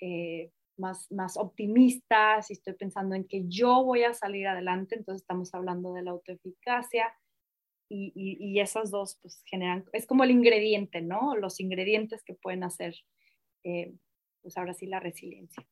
eh, 0.00 0.50
más, 0.78 1.10
más 1.12 1.36
optimista, 1.36 2.40
si 2.42 2.54
estoy 2.54 2.74
pensando 2.74 3.14
en 3.14 3.26
que 3.26 3.44
yo 3.46 3.84
voy 3.84 4.04
a 4.04 4.14
salir 4.14 4.46
adelante, 4.46 4.96
entonces 4.96 5.22
estamos 5.22 5.54
hablando 5.54 5.92
de 5.92 6.02
la 6.02 6.12
autoeficacia. 6.12 7.12
Y, 7.94 8.12
y, 8.14 8.58
esas 8.58 8.90
dos 8.90 9.18
pues 9.20 9.42
generan, 9.44 9.84
es 9.92 10.06
como 10.06 10.24
el 10.24 10.30
ingrediente, 10.30 11.02
¿no? 11.02 11.36
Los 11.36 11.60
ingredientes 11.60 12.24
que 12.24 12.32
pueden 12.32 12.64
hacer, 12.64 12.94
eh, 13.64 13.92
pues 14.40 14.56
ahora 14.56 14.72
sí, 14.72 14.86
la 14.86 14.98
resiliencia. 14.98 15.62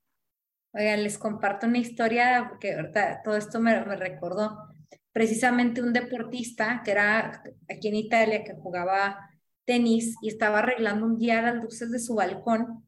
Oigan, 0.75 1.03
les 1.03 1.17
comparto 1.17 1.67
una 1.67 1.79
historia, 1.79 2.47
porque 2.51 2.75
ahorita 2.75 3.23
todo 3.23 3.39
esto 3.39 3.59
me, 3.59 3.87
me 3.87 3.97
recordó 3.97 4.70
precisamente 5.13 5.83
un 5.83 5.93
deportista 5.93 6.83
que 6.85 6.93
era 6.93 7.43
aquí 7.69 7.89
en 7.89 7.97
Italia, 7.97 8.45
que 8.45 8.55
jugaba 8.55 9.31
tenis 9.65 10.17
y 10.23 10.29
estaba 10.29 10.61
arreglando 10.61 11.07
un 11.07 11.19
día 11.19 11.43
las 11.43 11.63
luces 11.63 11.91
de 11.91 11.99
su 11.99 12.15
balcón 12.15 12.87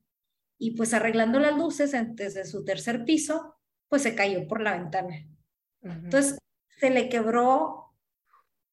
y 0.58 0.76
pues 0.76 0.94
arreglando 0.94 1.40
las 1.40 1.56
luces 1.56 1.92
desde 2.14 2.44
su 2.44 2.64
tercer 2.64 3.04
piso, 3.04 3.56
pues 3.88 4.02
se 4.02 4.14
cayó 4.14 4.46
por 4.46 4.60
la 4.60 4.78
ventana. 4.78 5.26
Entonces 5.82 6.38
se 6.78 6.90
le 6.90 7.08
quebró 7.08 7.92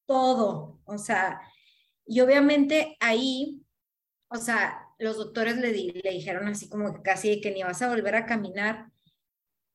todo, 0.05 0.79
o 0.85 0.97
sea, 0.97 1.41
y 2.05 2.21
obviamente 2.21 2.95
ahí, 2.99 3.63
o 4.29 4.37
sea, 4.37 4.87
los 4.97 5.17
doctores 5.17 5.57
le, 5.57 5.71
le 5.71 6.11
dijeron 6.11 6.47
así 6.47 6.69
como 6.69 6.93
que 6.93 7.01
casi 7.01 7.41
que 7.41 7.51
ni 7.51 7.63
vas 7.63 7.81
a 7.81 7.89
volver 7.89 8.15
a 8.15 8.25
caminar. 8.25 8.91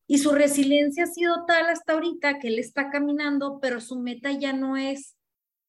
Y 0.07 0.19
su 0.19 0.33
resiliencia 0.33 1.05
ha 1.05 1.07
sido 1.07 1.45
tal 1.47 1.67
hasta 1.67 1.95
ahorita 1.95 2.39
que 2.39 2.49
él 2.49 2.59
está 2.59 2.91
caminando, 2.91 3.59
pero 3.61 3.81
su 3.81 3.99
meta 3.99 4.33
ya 4.33 4.53
no 4.53 4.77
es 4.77 5.17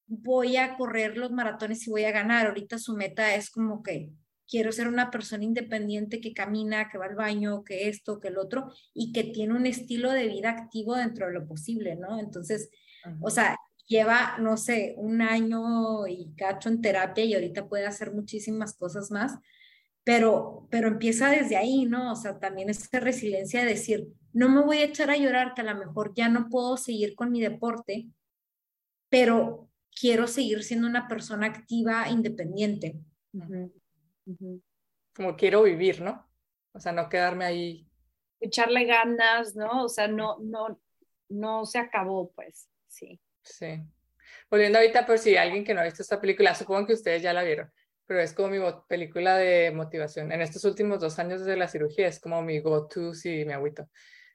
voy 0.08 0.58
a 0.58 0.78
correr 0.78 1.18
los 1.18 1.32
maratones 1.32 1.88
y 1.88 1.90
voy 1.90 2.06
a 2.06 2.12
ganar. 2.12 2.48
Ahorita 2.48 2.78
su 2.78 2.96
meta 2.96 3.36
es 3.36 3.50
como 3.50 3.82
que 3.82 4.12
quiero 4.48 4.72
ser 4.72 4.88
una 4.88 5.10
persona 5.10 5.44
independiente 5.44 6.22
que 6.22 6.34
camina, 6.34 6.90
que 6.90 6.98
va 6.98 7.06
al 7.06 7.16
baño, 7.16 7.64
que 7.64 7.90
esto, 7.90 8.20
que 8.20 8.28
el 8.28 8.38
otro, 8.38 8.72
y 8.94 9.12
que 9.12 9.24
tiene 9.24 9.54
un 9.54 9.66
estilo 9.66 10.12
de 10.12 10.28
vida 10.28 10.52
activo 10.52 10.96
dentro 10.96 11.28
de 11.28 11.34
lo 11.34 11.48
posible, 11.48 11.96
¿no? 11.96 12.20
Entonces, 12.20 12.70
o 13.22 13.30
sea, 13.30 13.58
lleva, 13.88 14.38
no 14.40 14.58
sé, 14.58 14.96
un 14.98 15.22
año 15.22 16.08
y 16.08 16.34
cacho 16.36 16.70
en 16.70 16.82
terapia 16.82 17.24
y 17.24 17.34
ahorita 17.34 17.68
puede 17.68 17.86
hacer 17.86 18.14
muchísimas 18.14 18.76
cosas 18.76 19.12
más, 19.12 19.38
pero, 20.06 20.68
pero 20.70 20.88
empieza 20.88 21.30
desde 21.30 21.58
ahí, 21.58 21.86
¿no? 21.86 22.14
O 22.14 22.16
sea, 22.16 22.40
también 22.40 22.70
esa 22.70 23.00
resiliencia 23.00 23.62
de 23.62 23.72
decir, 23.72 24.08
no 24.34 24.48
me 24.50 24.62
voy 24.62 24.78
a 24.78 24.86
echar 24.86 25.10
a 25.10 25.18
llorar 25.18 25.54
que 25.54 25.62
a 25.62 25.74
lo 25.74 25.76
mejor 25.76 26.14
ya 26.14 26.30
no 26.30 26.48
puedo 26.48 26.78
seguir 26.78 27.16
con 27.16 27.32
mi 27.32 27.42
deporte, 27.42 28.08
pero 29.10 29.68
quiero 30.00 30.28
seguir 30.28 30.64
siendo 30.64 30.88
una 30.88 31.08
persona 31.08 31.48
activa, 31.48 32.08
independiente. 32.08 33.00
Como 35.16 35.36
quiero 35.36 35.64
vivir, 35.64 36.02
¿no? 36.02 36.30
O 36.74 36.80
sea, 36.80 36.92
no 36.92 37.10
quedarme 37.10 37.46
ahí. 37.46 37.90
Echarle 38.40 38.86
ganas, 38.86 39.56
¿no? 39.56 39.86
O 39.86 39.90
sea, 39.90 40.08
no, 40.08 40.38
no, 40.40 40.80
no 41.30 41.66
se 41.66 41.80
acabó, 41.80 42.32
pues, 42.34 42.70
sí. 42.88 43.20
Sí. 43.42 43.82
Volviendo 44.52 44.78
ahorita, 44.78 45.04
por 45.04 45.18
si 45.18 45.36
alguien 45.36 45.64
que 45.64 45.74
no 45.74 45.82
ha 45.82 45.86
visto 45.86 46.04
esta 46.04 46.22
película, 46.22 46.54
supongo 46.54 46.86
que 46.86 46.94
ustedes 46.94 47.24
ya 47.24 47.34
la 47.34 47.42
vieron 47.42 47.72
pero 48.06 48.22
es 48.22 48.34
como 48.34 48.50
mi 48.50 48.60
película 48.88 49.38
de 49.38 49.72
motivación. 49.72 50.32
En 50.32 50.42
estos 50.42 50.64
últimos 50.66 51.00
dos 51.00 51.18
años 51.20 51.40
desde 51.40 51.58
la 51.58 51.68
cirugía 51.68 52.08
es 52.08 52.20
como 52.20 52.42
mi 52.42 52.60
go-to 52.60 53.14
si 53.14 53.46
me 53.46 53.54
agüito. 53.54 53.90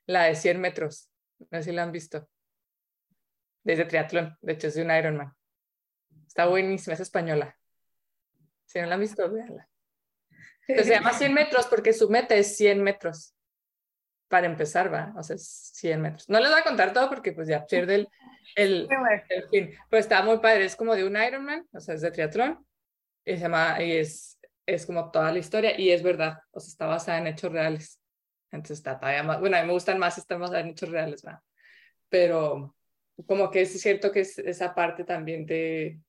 La 0.06 0.24
de 0.24 0.34
100 0.34 0.60
metros, 0.60 1.10
no 1.38 1.58
sé 1.58 1.64
si 1.64 1.72
la 1.72 1.84
han 1.84 1.92
visto. 1.92 2.28
Desde 3.62 3.84
triatlón, 3.84 4.36
de 4.40 4.52
hecho 4.52 4.68
es 4.68 4.74
de 4.74 4.82
un 4.82 4.90
Ironman. 4.90 5.32
Está 6.26 6.46
buenísima, 6.46 6.94
es 6.94 7.00
española. 7.00 7.56
Si 8.66 8.80
no 8.80 8.86
la 8.86 8.94
han 8.94 9.00
visto, 9.00 9.30
véanla. 9.30 9.68
se 10.66 10.84
llama 10.84 11.12
100 11.12 11.34
metros 11.34 11.66
porque 11.66 11.92
su 11.92 12.08
meta 12.08 12.34
es 12.34 12.56
100 12.56 12.82
metros. 12.82 13.34
para 14.28 14.46
empezar, 14.46 14.92
va, 14.92 15.12
o 15.16 15.22
sea, 15.22 15.36
100 15.36 16.00
metros. 16.00 16.28
No 16.28 16.40
les 16.40 16.50
voy 16.50 16.60
a 16.60 16.64
contar 16.64 16.92
todo 16.92 17.08
porque 17.08 17.32
pues 17.32 17.48
ya 17.48 17.66
pierde 17.66 17.94
el, 17.96 18.08
el, 18.56 18.88
el 19.28 19.48
fin, 19.48 19.74
pero 19.88 20.00
está 20.00 20.22
muy 20.22 20.38
padre, 20.38 20.64
es 20.64 20.76
como 20.76 20.94
de 20.94 21.04
un 21.04 21.16
Ironman, 21.16 21.66
o 21.72 21.80
sea, 21.80 21.94
es 21.94 22.00
de 22.00 22.10
triatlón, 22.10 22.64
y 23.24 23.34
se 23.36 23.42
llama, 23.42 23.82
y 23.82 23.92
es, 23.92 24.38
es 24.66 24.86
como 24.86 25.10
toda 25.10 25.32
la 25.32 25.38
historia, 25.38 25.78
y 25.78 25.90
es 25.90 26.02
verdad, 26.02 26.38
o 26.52 26.60
sea, 26.60 26.68
está 26.68 26.86
basada 26.86 27.18
en 27.18 27.26
hechos 27.28 27.52
reales. 27.52 28.00
Entonces 28.50 28.78
está 28.78 28.98
todavía 28.98 29.22
más, 29.22 29.40
bueno, 29.40 29.56
a 29.56 29.60
mí 29.60 29.66
me 29.66 29.72
gustan 29.72 29.98
más, 29.98 30.18
están 30.18 30.40
basadas 30.40 30.64
en 30.64 30.70
hechos 30.70 30.88
reales, 30.88 31.24
va. 31.26 31.42
Pero 32.08 32.76
como 33.26 33.50
que 33.50 33.62
es 33.62 33.80
cierto 33.80 34.10
que 34.10 34.20
es 34.20 34.38
esa 34.38 34.74
parte 34.74 35.04
también 35.04 35.46
de, 35.46 36.00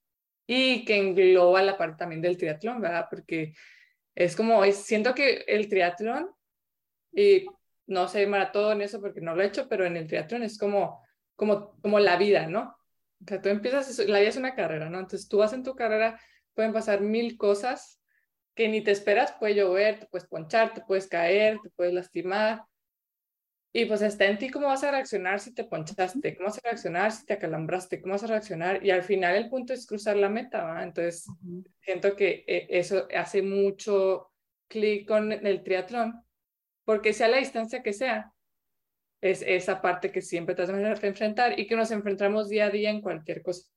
y 0.47 0.85
que 0.85 0.97
engloba 0.97 1.61
la 1.61 1.77
parte 1.77 1.97
también 1.97 2.21
del 2.21 2.37
triatlón, 2.37 2.81
¿verdad? 2.81 3.07
Porque 3.09 3.53
es 4.15 4.35
como, 4.35 4.63
es, 4.63 4.77
siento 4.77 5.13
que 5.13 5.45
el 5.47 5.69
triatlón, 5.69 6.29
y 7.13 7.45
no 7.87 8.07
sé 8.07 8.25
maratón, 8.27 8.81
eso 8.81 8.99
porque 9.01 9.21
no 9.21 9.35
lo 9.35 9.41
he 9.41 9.47
hecho, 9.47 9.67
pero 9.69 9.85
en 9.85 9.97
el 9.97 10.07
triatlón 10.07 10.43
es 10.43 10.57
como, 10.57 11.01
como, 11.35 11.79
como 11.81 11.99
la 11.99 12.17
vida, 12.17 12.47
¿no? 12.47 12.75
O 13.21 13.27
sea, 13.27 13.41
tú 13.41 13.49
empiezas, 13.49 13.97
la 13.99 14.19
vida 14.19 14.29
es 14.29 14.37
una 14.37 14.55
carrera, 14.55 14.89
¿no? 14.89 14.99
Entonces 14.99 15.27
tú 15.27 15.37
vas 15.37 15.53
en 15.53 15.63
tu 15.63 15.75
carrera, 15.75 16.19
pueden 16.61 16.73
pasar 16.73 17.01
mil 17.01 17.37
cosas 17.37 17.99
que 18.53 18.67
ni 18.67 18.81
te 18.81 18.91
esperas, 18.91 19.31
puede 19.39 19.55
llover, 19.55 19.99
te 19.99 20.05
puedes 20.05 20.27
ponchar, 20.27 20.75
te 20.75 20.81
puedes 20.81 21.07
caer, 21.07 21.57
te 21.63 21.71
puedes 21.71 21.91
lastimar, 21.91 22.65
y 23.73 23.85
pues 23.85 24.03
está 24.03 24.25
en 24.25 24.37
ti 24.37 24.49
cómo 24.49 24.67
vas 24.67 24.83
a 24.83 24.91
reaccionar 24.91 25.39
si 25.39 25.55
te 25.55 25.63
ponchaste, 25.63 26.35
cómo 26.35 26.49
vas 26.49 26.57
a 26.57 26.61
reaccionar 26.69 27.11
si 27.11 27.25
te 27.25 27.33
acalambraste, 27.33 27.99
cómo 28.01 28.13
vas 28.13 28.23
a 28.23 28.27
reaccionar. 28.27 28.85
Y 28.85 28.91
al 28.91 29.01
final 29.01 29.35
el 29.35 29.49
punto 29.49 29.73
es 29.73 29.87
cruzar 29.87 30.17
la 30.17 30.29
meta, 30.29 30.63
¿va? 30.63 30.83
Entonces, 30.83 31.25
siento 31.79 32.15
que 32.15 32.43
eh, 32.45 32.67
eso 32.69 33.07
hace 33.15 33.41
mucho 33.41 34.29
clic 34.67 35.07
con 35.07 35.31
el 35.31 35.63
triatlón, 35.63 36.21
porque 36.83 37.13
sea 37.13 37.29
la 37.29 37.37
distancia 37.37 37.81
que 37.81 37.93
sea, 37.93 38.33
es 39.19 39.41
esa 39.41 39.81
parte 39.81 40.11
que 40.11 40.21
siempre 40.21 40.53
te 40.53 40.63
vas 40.63 40.71
a 40.71 41.07
enfrentar 41.07 41.57
y 41.57 41.65
que 41.65 41.75
nos 41.75 41.91
enfrentamos 41.91 42.49
día 42.49 42.65
a 42.65 42.69
día 42.69 42.89
en 42.89 43.01
cualquier 43.01 43.41
cosa. 43.41 43.69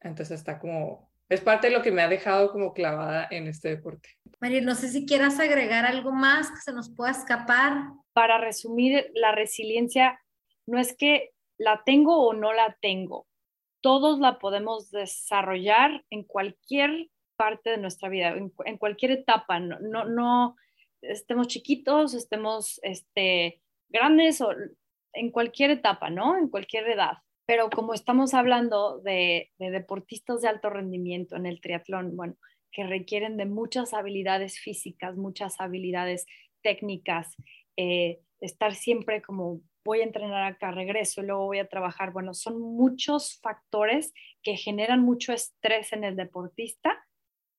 Entonces 0.00 0.38
está 0.38 0.58
como, 0.58 1.12
es 1.28 1.40
parte 1.40 1.68
de 1.68 1.72
lo 1.72 1.82
que 1.82 1.90
me 1.90 2.02
ha 2.02 2.08
dejado 2.08 2.52
como 2.52 2.72
clavada 2.72 3.26
en 3.30 3.46
este 3.46 3.70
deporte. 3.70 4.10
María, 4.40 4.60
no 4.60 4.74
sé 4.74 4.88
si 4.88 5.06
quieras 5.06 5.40
agregar 5.40 5.84
algo 5.86 6.12
más 6.12 6.50
que 6.50 6.60
se 6.60 6.72
nos 6.72 6.94
pueda 6.94 7.12
escapar 7.12 7.88
para 8.12 8.38
resumir, 8.38 9.10
la 9.14 9.32
resiliencia 9.32 10.20
no 10.66 10.78
es 10.78 10.96
que 10.96 11.30
la 11.58 11.82
tengo 11.84 12.26
o 12.26 12.34
no 12.34 12.52
la 12.52 12.76
tengo. 12.80 13.26
Todos 13.80 14.18
la 14.18 14.38
podemos 14.38 14.90
desarrollar 14.90 16.04
en 16.10 16.24
cualquier 16.24 17.08
parte 17.36 17.70
de 17.70 17.78
nuestra 17.78 18.08
vida, 18.08 18.28
en, 18.64 18.78
cualquier 18.78 19.12
etapa. 19.12 19.60
No, 19.60 19.78
no, 19.80 20.04
no, 20.04 20.56
estemos 21.02 21.48
chiquitos, 21.48 22.14
estemos 22.14 22.80
este, 22.82 23.60
grandes 23.88 24.40
o 24.40 24.52
en 25.12 25.30
cualquier 25.30 25.70
etapa, 25.70 26.10
¿no? 26.10 26.36
En 26.38 26.48
cualquier 26.48 26.88
edad. 26.88 27.18
Pero 27.46 27.68
como 27.70 27.94
estamos 27.94 28.34
hablando 28.34 29.00
de, 29.00 29.52
de 29.58 29.70
deportistas 29.70 30.40
de 30.40 30.48
alto 30.48 30.70
rendimiento 30.70 31.36
en 31.36 31.46
el 31.46 31.60
triatlón, 31.60 32.16
bueno, 32.16 32.36
que 32.72 32.84
requieren 32.84 33.36
de 33.36 33.46
muchas 33.46 33.94
habilidades 33.94 34.58
físicas, 34.58 35.16
muchas 35.16 35.60
habilidades 35.60 36.26
técnicas, 36.62 37.36
eh, 37.76 38.20
estar 38.40 38.74
siempre 38.74 39.22
como 39.22 39.60
voy 39.84 40.00
a 40.00 40.04
entrenar 40.04 40.44
acá, 40.44 40.70
regreso 40.70 41.20
y 41.20 41.26
luego 41.26 41.46
voy 41.46 41.58
a 41.58 41.68
trabajar. 41.68 42.12
Bueno, 42.12 42.34
son 42.34 42.60
muchos 42.60 43.38
factores 43.42 44.12
que 44.42 44.56
generan 44.56 45.02
mucho 45.02 45.32
estrés 45.32 45.92
en 45.92 46.04
el 46.04 46.16
deportista 46.16 47.04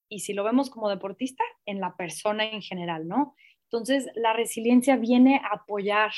y 0.10 0.19
si 0.19 0.34
lo 0.34 0.43
vemos 0.43 0.69
como 0.69 0.89
deportista, 0.89 1.43
en 1.65 1.80
la 1.80 1.95
persona 1.95 2.45
en 2.45 2.62
general, 2.62 3.08
¿no? 3.08 3.36
Entonces, 3.63 4.08
la 4.15 4.34
resiliencia 4.34 4.98
viene 4.98 5.41
a 5.43 5.56
apoyar 5.56 6.12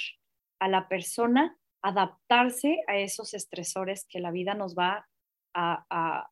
a 0.60 0.68
la 0.68 0.90
persona 0.90 1.58
adaptarse 1.88 2.84
a 2.88 2.98
esos 2.98 3.34
estresores 3.34 4.06
que 4.10 4.20
la 4.20 4.32
vida 4.32 4.54
nos 4.56 4.76
va 4.76 5.08
a, 5.54 6.30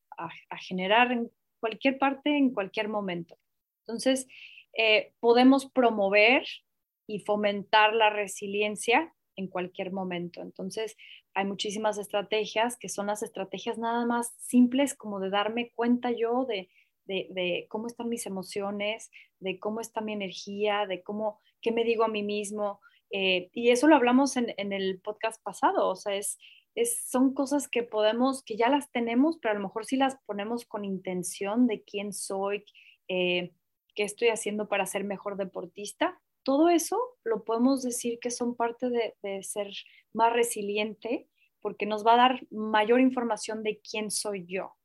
generar 0.59 1.11
en 1.11 1.31
cualquier 1.59 1.97
parte, 1.97 2.37
en 2.37 2.53
cualquier 2.53 2.89
momento. 2.89 3.37
Entonces, 3.81 4.27
eh, 4.77 5.13
podemos 5.19 5.65
promover 5.65 6.45
y 7.07 7.19
fomentar 7.19 7.93
la 7.93 8.09
resiliencia 8.09 9.13
en 9.35 9.47
cualquier 9.47 9.91
momento. 9.91 10.41
Entonces, 10.41 10.97
hay 11.33 11.45
muchísimas 11.45 11.97
estrategias 11.97 12.77
que 12.77 12.89
son 12.89 13.07
las 13.07 13.23
estrategias 13.23 13.77
nada 13.77 14.05
más 14.05 14.33
simples 14.39 14.93
como 14.93 15.19
de 15.19 15.29
darme 15.29 15.71
cuenta 15.73 16.11
yo 16.11 16.45
de, 16.45 16.69
de, 17.05 17.65
cómo 17.69 17.87
están 17.87 18.09
mis 18.09 18.25
emociones, 18.25 19.09
de 19.39 19.59
cómo 19.59 19.79
está 19.79 20.01
mi 20.01 20.13
energía, 20.13 20.85
de 20.85 21.01
cómo, 21.01 21.39
qué 21.61 21.71
me 21.71 21.83
digo 21.83 22.03
a 22.03 22.09
mí 22.09 22.23
mismo. 22.23 22.79
Eh, 23.11 23.49
y 23.53 23.69
eso 23.69 23.87
lo 23.87 23.95
hablamos 23.95 24.35
en, 24.37 24.53
el 24.57 24.99
podcast 24.99 25.41
pasado, 25.43 25.89
o 25.89 25.95
sea, 25.95 26.15
es, 26.15 26.37
es, 26.75 27.07
son 27.07 27.33
cosas 27.33 27.67
que 27.67 27.83
podemos, 27.83 28.43
que 28.43 28.57
ya 28.57 28.69
las 28.69 28.91
tenemos, 28.91 29.37
pero 29.41 29.53
a 29.53 29.55
lo 29.57 29.63
mejor 29.63 29.85
si 29.85 29.95
las 29.95 30.17
ponemos 30.25 30.65
con 30.65 30.83
intención 30.83 31.67
de 31.67 31.83
quién 31.83 32.13
soy, 32.13 32.65
eh, 33.07 33.53
qué 33.95 34.03
estoy 34.03 34.29
haciendo 34.29 34.67
para 34.67 34.85
ser 34.85 35.03
mejor 35.03 35.37
deportista, 35.37 36.19
todo 36.45 36.69
eso 36.69 37.17
lo 37.23 37.43
podemos 37.43 37.81
decir 37.81 38.19
que 38.19 38.29
son 38.29 38.55
parte 38.55 38.89
de, 38.89 39.43
ser 39.43 39.67
más 40.13 40.31
resiliente 40.31 41.27
porque 41.59 41.87
nos 41.87 42.05
va 42.05 42.13
a 42.13 42.17
dar 42.17 42.47
mayor 42.51 43.01
información 43.01 43.63
de 43.63 43.81
quién 43.81 44.11
soy 44.11 44.45
yo. 44.47 44.75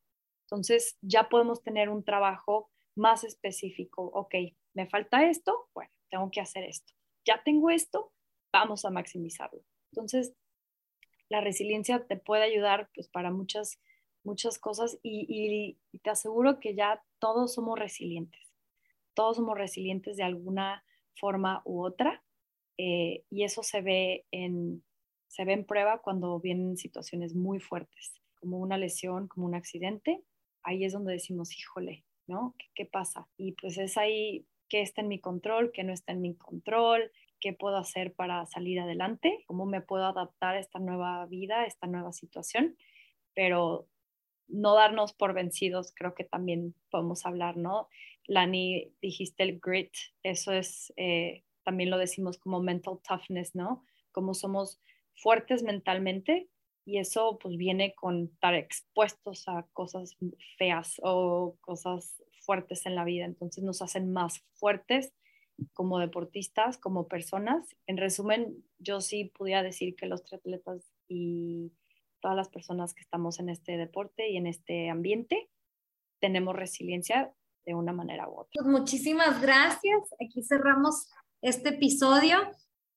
Entonces 0.46 0.96
ya 1.02 1.28
podemos 1.28 1.62
tener 1.62 1.90
un 1.90 2.02
trabajo 2.02 2.70
más 2.96 3.24
específico. 3.24 4.02
Ok, 4.14 4.34
me 4.72 4.88
falta 4.88 5.28
esto, 5.28 5.68
bueno, 5.74 5.92
tengo 6.08 6.30
que 6.30 6.40
hacer 6.40 6.64
esto. 6.64 6.94
Ya 7.24 7.42
tengo 7.44 7.70
esto, 7.70 8.12
vamos 8.52 8.84
a 8.84 8.90
maximizarlo. 8.90 9.62
Entonces, 9.92 10.34
la 11.28 11.40
resiliencia 11.40 12.06
te 12.06 12.16
puede 12.16 12.42
ayudar 12.42 12.90
pues 12.94 13.08
para 13.08 13.30
muchas, 13.30 13.80
muchas 14.24 14.58
cosas 14.58 14.98
y 15.02 15.78
te 16.02 16.10
aseguro 16.10 16.60
que 16.60 16.74
ya 16.74 17.02
todos 17.18 17.54
somos 17.54 17.78
resilientes. 17.78 18.40
Todos 19.14 19.36
somos 19.36 19.56
resilientes 19.56 20.16
de 20.16 20.24
alguna 20.24 20.84
forma 21.14 21.62
u 21.64 21.84
otra. 21.84 22.22
Eh, 22.78 23.24
y 23.28 23.44
eso 23.44 23.62
se 23.62 23.82
ve, 23.82 24.24
en, 24.30 24.82
se 25.28 25.44
ve 25.44 25.52
en 25.52 25.66
prueba 25.66 26.00
cuando 26.00 26.40
vienen 26.40 26.78
situaciones 26.78 27.34
muy 27.34 27.60
fuertes, 27.60 28.22
como 28.36 28.58
una 28.58 28.78
lesión, 28.78 29.28
como 29.28 29.46
un 29.46 29.54
accidente. 29.54 30.24
Ahí 30.62 30.84
es 30.84 30.94
donde 30.94 31.12
decimos, 31.12 31.54
híjole, 31.56 32.04
¿no? 32.26 32.54
¿Qué, 32.74 32.86
pasa? 32.86 33.28
Y 33.36 33.52
pues 33.52 33.76
es 33.76 33.98
ahí 33.98 34.46
qué 34.70 34.80
está 34.80 35.02
en 35.02 35.08
mi 35.08 35.18
control, 35.18 35.72
qué 35.72 35.84
no 35.84 35.92
está 35.92 36.12
en 36.12 36.22
mi 36.22 36.34
control, 36.34 37.12
qué 37.40 37.52
puedo 37.52 37.76
hacer 37.76 38.14
para 38.14 38.46
salir 38.46 38.80
adelante, 38.80 39.44
cómo 39.46 39.66
me 39.66 39.82
puedo 39.82 40.06
adaptar 40.06 40.54
a 40.54 40.60
esta 40.60 40.78
nueva 40.78 41.26
vida, 41.26 41.60
a 41.60 41.66
esta 41.66 41.86
nueva 41.86 42.12
situación, 42.12 42.76
pero 43.34 43.86
no 44.48 44.74
darnos 44.74 45.12
por 45.12 45.34
vencidos, 45.34 45.92
creo 45.94 46.14
que 46.14 46.24
también 46.24 46.74
podemos 46.90 47.26
hablar, 47.26 47.56
¿no? 47.56 47.88
Lani, 48.26 48.92
dijiste 49.02 49.42
el 49.42 49.58
grit, 49.60 49.92
eso 50.22 50.52
es, 50.52 50.92
eh, 50.96 51.42
también 51.64 51.90
lo 51.90 51.98
decimos 51.98 52.38
como 52.38 52.60
mental 52.60 52.98
toughness, 53.06 53.54
¿no? 53.54 53.84
Como 54.12 54.34
somos 54.34 54.80
fuertes 55.14 55.62
mentalmente 55.62 56.48
y 56.84 56.98
eso 56.98 57.38
pues 57.40 57.56
viene 57.56 57.94
con 57.94 58.24
estar 58.24 58.54
expuestos 58.54 59.48
a 59.48 59.66
cosas 59.72 60.16
feas 60.56 61.00
o 61.02 61.56
cosas 61.60 62.22
fuertes 62.50 62.84
en 62.84 62.96
la 62.96 63.04
vida, 63.04 63.26
entonces 63.26 63.62
nos 63.62 63.80
hacen 63.80 64.12
más 64.12 64.42
fuertes 64.54 65.12
como 65.72 66.00
deportistas, 66.00 66.78
como 66.78 67.06
personas. 67.06 67.76
En 67.86 67.96
resumen, 67.96 68.64
yo 68.80 69.00
sí 69.00 69.26
podría 69.26 69.62
decir 69.62 69.94
que 69.94 70.06
los 70.06 70.24
triatletas 70.24 70.90
y 71.06 71.70
todas 72.20 72.36
las 72.36 72.48
personas 72.48 72.92
que 72.92 73.02
estamos 73.02 73.38
en 73.38 73.50
este 73.50 73.76
deporte 73.76 74.28
y 74.28 74.36
en 74.36 74.48
este 74.48 74.90
ambiente 74.90 75.48
tenemos 76.20 76.56
resiliencia 76.56 77.32
de 77.64 77.74
una 77.74 77.92
manera 77.92 78.28
u 78.28 78.40
otra. 78.40 78.50
Pues 78.52 78.66
muchísimas 78.66 79.40
gracias. 79.40 80.00
Aquí 80.20 80.42
cerramos 80.42 81.08
este 81.42 81.68
episodio 81.68 82.36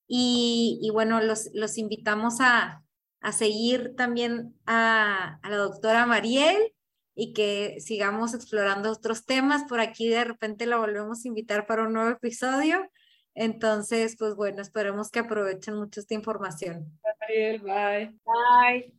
y, 0.07 0.89
bueno, 0.93 1.21
los, 1.21 1.51
los 1.53 1.77
invitamos 1.77 2.41
a, 2.41 2.83
a, 3.21 3.31
seguir 3.31 3.95
también 3.95 4.55
a, 4.65 5.39
a 5.43 5.49
la 5.51 5.57
doctora 5.57 6.07
Mariel 6.07 6.73
y 7.15 7.33
que 7.33 7.79
sigamos 7.79 8.33
explorando 8.33 8.91
otros 8.91 9.25
temas. 9.25 9.63
Por 9.65 9.79
aquí 9.79 10.09
de 10.09 10.23
repente 10.23 10.65
la 10.65 10.77
volvemos 10.77 11.23
a 11.23 11.27
invitar 11.27 11.65
para 11.65 11.83
un 11.83 11.93
nuevo 11.93 12.09
episodio. 12.09 12.89
Entonces, 13.35 14.15
pues 14.17 14.35
bueno, 14.35 14.61
esperemos 14.61 15.09
que 15.09 15.19
aprovechen 15.19 15.75
mucho 15.75 15.99
esta 15.99 16.13
información. 16.13 16.99
Mariel, 17.21 17.59
bye. 17.61 18.13
Bye. 18.25 18.93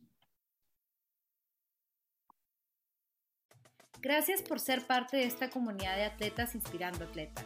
Gracias 4.01 4.41
por 4.43 4.59
ser 4.59 4.85
parte 4.85 5.17
de 5.17 5.23
esta 5.23 5.49
comunidad 5.49 5.95
de 5.95 6.05
atletas 6.05 6.53
inspirando 6.53 7.05
atletas. 7.05 7.45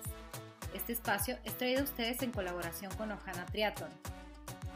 Este 0.74 0.94
espacio 0.94 1.38
es 1.46 1.58
traído 1.58 1.82
a 1.82 1.84
ustedes 1.84 2.22
en 2.22 2.32
colaboración 2.32 2.94
con 2.96 3.12
Ojana 3.12 3.46
Triathlon, 3.46 3.90